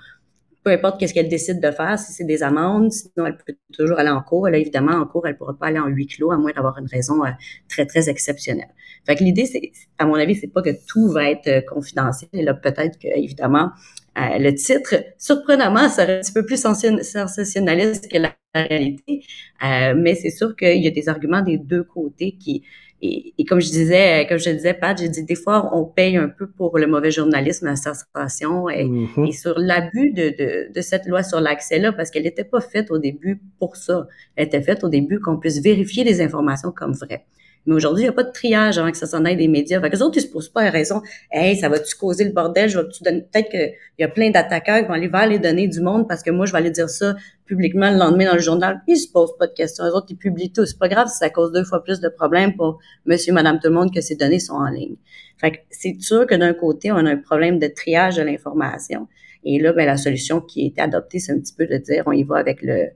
[0.65, 3.99] peu importe qu'est-ce qu'elle décide de faire, si c'est des amendes, sinon elle peut toujours
[3.99, 4.49] aller en cours.
[4.49, 6.79] Là, évidemment, en cours, elle ne pourra pas aller en huis clos, à moins d'avoir
[6.79, 7.31] une raison euh,
[7.69, 8.69] très, très exceptionnelle.
[9.05, 12.31] Fait que l'idée, c'est, à mon avis, c'est pas que tout va être euh, confidentiel.
[12.33, 13.71] Et là, peut-être que, évidemment,
[14.19, 19.25] euh, le titre, surprenamment, serait un petit peu plus sensationnaliste que la réalité.
[19.63, 22.63] mais c'est sûr qu'il y a des arguments des deux côtés qui,
[23.05, 26.29] et, comme je disais, comme je disais, Pat, j'ai dit des fois on paye un
[26.29, 29.29] peu pour le mauvais journalisme situation et, mm-hmm.
[29.29, 32.93] et sur l'abus de, de, de, cette loi sur l'accès-là, parce qu'elle n'était pas faite
[32.93, 34.07] au début pour ça.
[34.37, 37.25] Elle était faite au début qu'on puisse vérifier les informations comme vraies.
[37.67, 39.81] Mais aujourd'hui, il n'y a pas de triage avant que ça s'en aille des médias.
[39.81, 41.01] Fait que les autres, ils se posent pas la raison.
[41.31, 42.69] Hey, ça va-tu causer le bordel?
[42.69, 45.69] Je vais-tu donner, peut-être qu'il y a plein d'attaquants qui vont aller vers les données
[45.69, 47.15] du monde parce que moi, je vais aller dire ça
[47.47, 48.83] publiquement le lendemain dans le journal.
[48.89, 49.85] Ils se posent pas de questions.
[49.85, 50.67] Les autres, ils publient tout.
[50.67, 53.69] C'est pas grave si ça cause deux fois plus de problèmes pour monsieur, madame, tout
[53.69, 54.97] le monde que ces données sont en ligne.
[55.39, 59.07] Fait que c'est sûr que d'un côté, on a un problème de triage de l'information.
[59.45, 62.05] Et là, ben, la solution qui a été adoptée, c'est un petit peu de dire,
[62.07, 62.91] on y va avec le,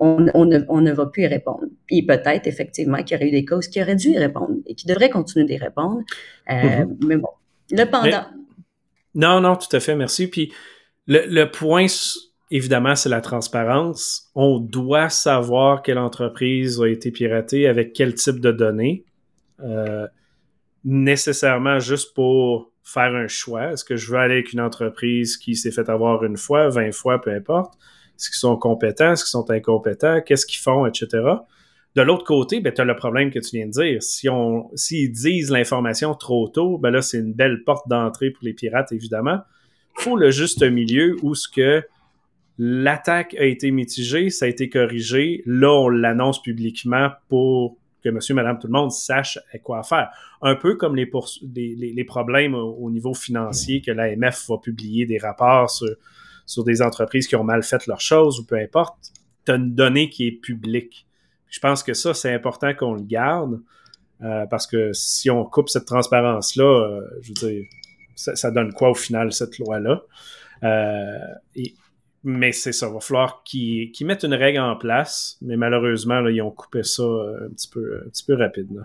[0.00, 1.66] on, ne, va plus y répondre.
[1.86, 4.74] Puis peut-être effectivement qu'il y aurait eu des causes qui auraient dû y répondre et
[4.74, 6.00] qui devraient continuer d'y répondre.
[6.50, 7.06] Euh, mm-hmm.
[7.06, 7.28] Mais bon,
[7.70, 8.26] le pendant.
[9.14, 10.28] non, non, tout à fait, merci.
[10.28, 10.52] Puis
[11.06, 11.86] le, point,
[12.50, 14.30] évidemment, c'est la transparence.
[14.34, 19.04] On doit savoir quelle entreprise a été piratée avec quel type de données.
[19.62, 20.06] Euh,
[20.82, 23.72] nécessairement juste pour faire un choix.
[23.72, 26.92] Est-ce que je veux aller avec une entreprise qui s'est fait avoir une fois, 20
[26.92, 27.74] fois, peu importe?
[28.20, 29.12] Est-ce qu'ils sont compétents?
[29.12, 30.20] Est-ce qu'ils sont incompétents?
[30.20, 31.08] Qu'est-ce qu'ils font, etc.
[31.96, 34.02] De l'autre côté, ben, tu as le problème que tu viens de dire.
[34.02, 38.44] Si on, s'ils disent l'information trop tôt, ben là, c'est une belle porte d'entrée pour
[38.44, 39.38] les pirates, évidemment.
[39.94, 41.82] faut le juste milieu où ce que
[42.58, 45.42] l'attaque a été mitigée, ça a été corrigé.
[45.46, 50.10] Là, on l'annonce publiquement pour que monsieur, madame, tout le monde sache quoi faire.
[50.42, 51.06] Un peu comme les,
[52.04, 55.88] problèmes au, niveau financier que l'AMF va publier des rapports sur,
[56.64, 59.12] des entreprises qui ont mal fait leurs choses ou peu importe.
[59.46, 61.06] Tu as une donnée qui est publique.
[61.48, 63.60] Je pense que ça, c'est important qu'on le garde
[64.22, 67.64] euh, parce que si on coupe cette transparence-là, euh, je veux dire,
[68.14, 70.02] ça, donne quoi au final, cette loi-là?
[70.62, 71.18] Euh,
[72.22, 76.42] mais c'est ça, il va falloir qu'ils mettent une règle en place, mais malheureusement, ils
[76.42, 78.84] ont coupé ça un petit peu, un rapide.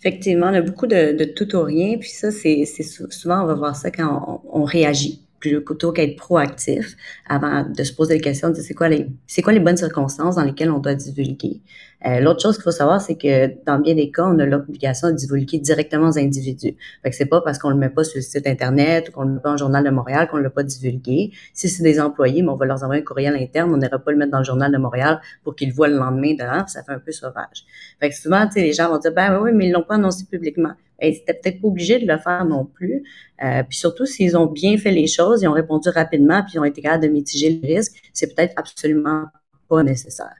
[0.00, 3.74] Effectivement, on a beaucoup de, tout ou rien, puis ça, c'est souvent, on va voir
[3.74, 8.74] ça quand on réagit plutôt qu'être proactif avant de se poser des questions de c'est
[8.74, 11.62] quoi les c'est quoi les bonnes circonstances dans lesquelles on doit divulguer?
[12.04, 15.08] Euh, L'autre chose qu'il faut savoir, c'est que dans bien des cas, on a l'obligation
[15.08, 16.76] de divulguer directement aux individus.
[17.02, 19.24] Fait que c'est pas parce qu'on le met pas sur le site internet ou qu'on
[19.24, 21.32] le met pas en journal de Montréal qu'on l'a pas divulgué.
[21.54, 24.12] Si c'est des employés, mais on va leur envoyer un courriel interne, on n'ira pas
[24.12, 26.82] le mettre dans le journal de Montréal pour qu'ils le voient le lendemain dedans, ça
[26.82, 27.64] fait un peu sauvage.
[27.98, 30.72] Fait que souvent, les gens vont dire ben oui, mais ils l'ont pas annoncé publiquement.
[31.00, 33.02] Et c'était peut-être pas obligé de le faire non plus.
[33.42, 36.58] Euh, puis surtout, s'ils ont bien fait les choses, ils ont répondu rapidement, puis ils
[36.58, 39.24] ont été capables de mitiger le risque, c'est peut-être absolument
[39.68, 40.34] pas nécessaire.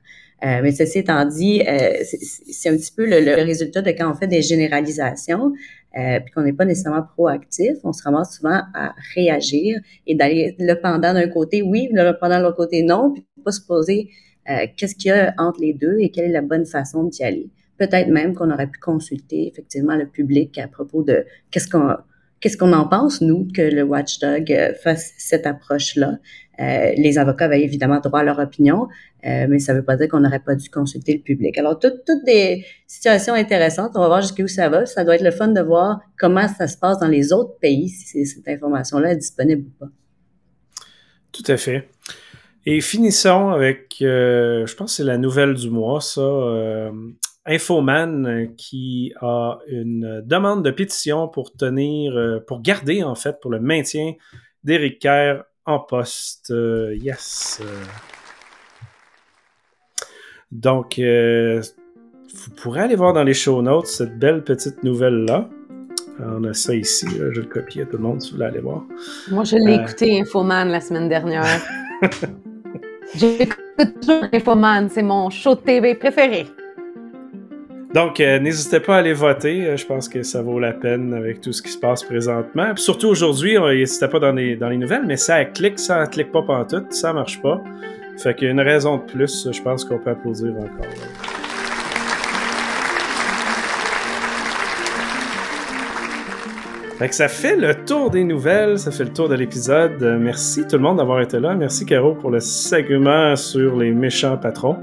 [0.45, 4.15] Euh, mais ceci étant dit, euh, c'est un petit peu le, résultat de quand on
[4.15, 5.53] fait des généralisations,
[5.97, 10.55] euh, puis qu'on n'est pas nécessairement proactif, on se ramasse souvent à réagir et d'aller
[10.59, 14.11] le pendant d'un côté, oui, le pendant de l'autre côté, non, puis pas se poser
[14.51, 17.23] euh, qu'est-ce qu'il y a entre les deux et quelle est la bonne façon d'y
[17.23, 17.49] aller.
[17.79, 21.97] Peut-être même qu'on aurait pu consulter effectivement le public à propos de qu'est-ce qu'on
[22.41, 26.19] qu'est-ce qu'on en pense, nous, que le watchdog euh, fasse cette approche-là.
[26.61, 28.89] Euh, les avocats avaient évidemment droit à leur opinion,
[29.27, 31.57] euh, mais ça ne veut pas dire qu'on n'aurait pas dû consulter le public.
[31.59, 31.95] Alors, toutes,
[32.25, 33.93] des situations intéressantes.
[33.95, 34.87] On va voir jusqu'où ça va.
[34.87, 37.89] Ça doit être le fun de voir comment ça se passe dans les autres pays,
[37.89, 39.91] si cette information-là est disponible ou pas.
[41.33, 41.89] Tout à fait.
[42.65, 46.91] Et finissons avec, je pense que c'est la nouvelle du mois, ça.
[47.47, 53.39] Infoman euh, qui a une demande de pétition pour tenir, euh, pour garder en fait,
[53.41, 54.15] pour le maintien
[54.65, 56.51] d'Éric Kerr en poste.
[56.51, 57.61] Euh, yes.
[60.53, 65.49] Donc, vous pourrez aller voir dans les show notes cette belle petite nouvelle-là.
[66.21, 68.61] On a ça ici, je le copie à tout le monde si vous voulez aller
[68.61, 68.85] voir.
[69.31, 71.45] Moi, je l'ai écouté Infoman la semaine dernière.
[73.15, 73.61] J'écoute
[74.01, 76.47] toujours Infoman, c'est mon show de TV préféré.
[77.95, 79.67] Donc, euh, n'hésitez pas à aller voter.
[79.67, 82.75] Euh, je pense que ça vaut la peine avec tout ce qui se passe présentement.
[82.77, 86.67] surtout aujourd'hui, n'hésitez pas dans les, dans les nouvelles, mais ça clique, ça clique pas
[86.69, 87.63] tout, ça marche pas.
[88.19, 90.87] Fait qu'il y a une raison de plus, je pense qu'on peut applaudir encore.
[96.99, 100.03] Fait que ça fait le tour des nouvelles, ça fait le tour de l'épisode.
[100.03, 101.55] Euh, merci tout le monde d'avoir été là.
[101.55, 104.79] Merci Caro pour le segment sur les méchants patrons.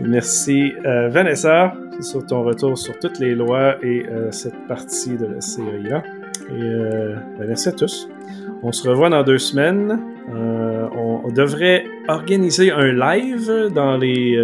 [0.00, 5.40] Merci Vanessa sur ton retour sur toutes les lois et euh, cette partie de la
[5.40, 6.02] CIA.
[6.50, 8.08] Et euh, ben, merci à tous.
[8.62, 10.00] On se revoit dans deux semaines.
[10.34, 14.36] Euh, on, devrait organiser un live dans, les,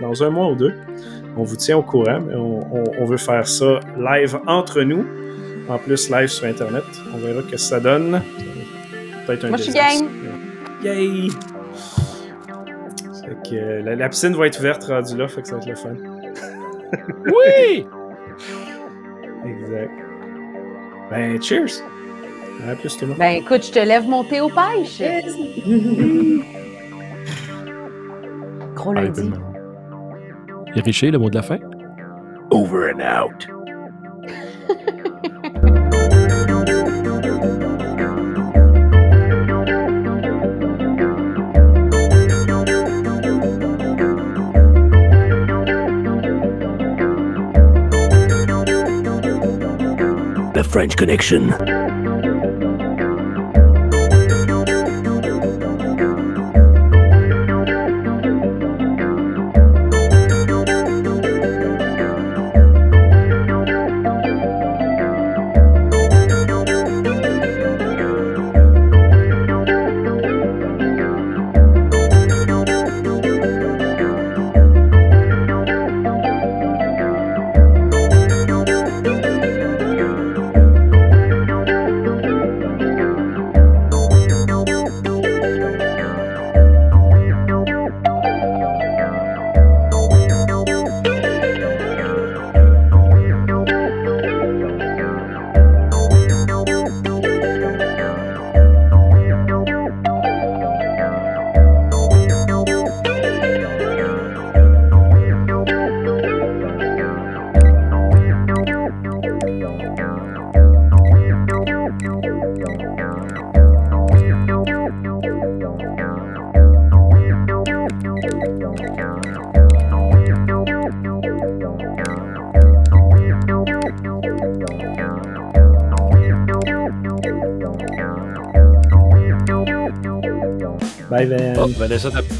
[0.00, 0.74] dans un mois ou deux.
[1.36, 5.04] On vous tient au courant, mais on, veut faire ça live entre nous.
[5.68, 6.84] En plus, live sur Internet.
[7.14, 8.20] On verra ce que ça donne.
[9.26, 10.08] Peut-être un Moi, je suis gang.
[10.84, 11.30] Yay!
[13.48, 15.74] Que, la, la, piscine va être ouverte rendue là, fait que ça va être le
[15.76, 15.94] fun.
[17.26, 17.86] Oui!
[19.44, 19.90] exact.
[21.10, 21.82] Ben, cheers!
[22.68, 23.18] À plus, tout le monde.
[23.18, 25.02] Ben, écoute, je te lève mon thé aux pêches.
[28.74, 29.30] Gros lundi.
[30.74, 31.58] Et Richer, le mot de la fin?
[32.50, 33.46] Over and out.
[50.76, 51.85] French Connection.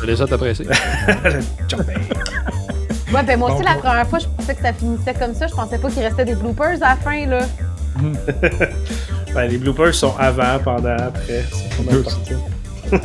[0.07, 0.63] Vanessa, t'apprécie.
[1.69, 1.81] Ciao,
[3.13, 5.49] Ouais, ben moi aussi, la première fois, je pensais que ça finissait comme ça.
[5.49, 7.41] Je pensais pas qu'il restait des bloopers à la fin, là.
[9.35, 11.45] ben, les bloopers sont avant, pendant, après.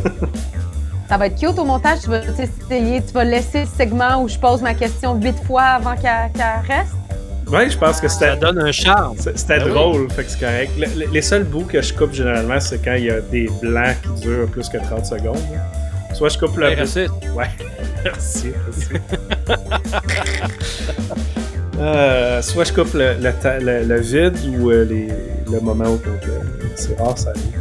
[1.10, 2.00] ça va être cute au montage.
[2.04, 5.64] Tu vas essayer, tu vas laisser le segment où je pose ma question huit fois
[5.64, 6.32] avant qu'elle
[6.68, 6.94] reste.
[7.48, 8.30] Oui, je pense que c'était.
[8.30, 9.16] Ça donne un charme.
[9.18, 10.72] C'était ben drôle, fait que c'est correct.
[11.12, 14.22] les seuls bouts que je coupe généralement, c'est quand il y a des blancs qui
[14.22, 15.38] durent plus que 30 secondes.
[16.14, 16.68] Soit je coupe le.
[16.68, 17.08] Ouais, merci.
[17.36, 17.50] Ouais,
[18.04, 18.88] merci, merci.
[21.80, 25.08] euh, soit je coupe le, le, le vide ou euh, les,
[25.52, 26.40] le moment au complet.
[26.76, 27.60] C'est rare, ça arrive.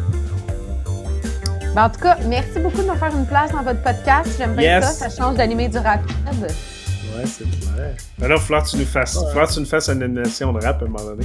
[1.75, 4.29] Ben, en tout cas, merci beaucoup de me faire une place dans votre podcast.
[4.37, 5.09] J'aimerais ça.
[5.09, 6.11] Ça change d'animer du rapide.
[6.43, 7.95] Ouais, c'est vrai.
[8.19, 9.47] Là, il va falloir que tu nous fasses, ouais.
[9.47, 11.25] que tu nous fasses une animation de rap à un moment donné.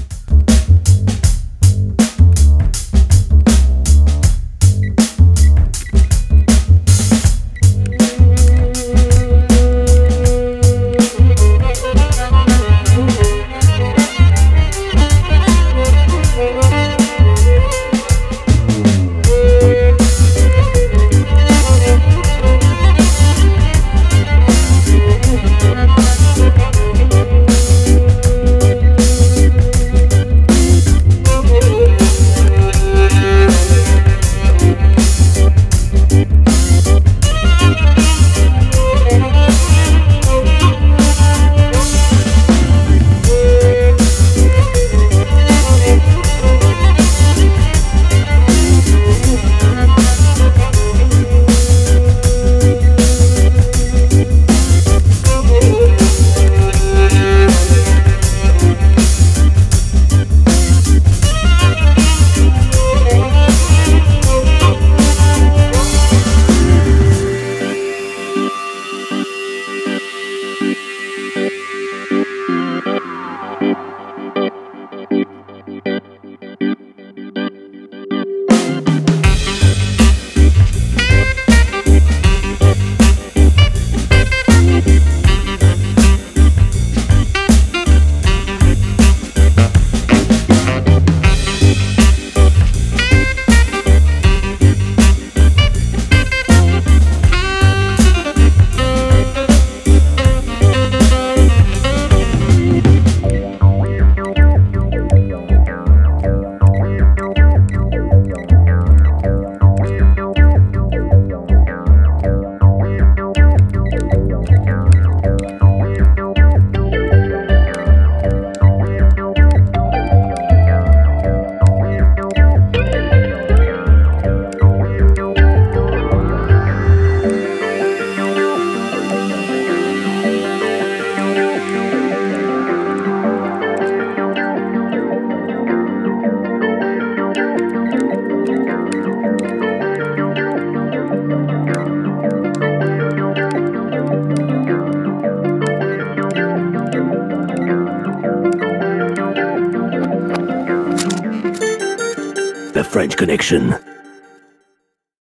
[153.45, 153.84] Connection.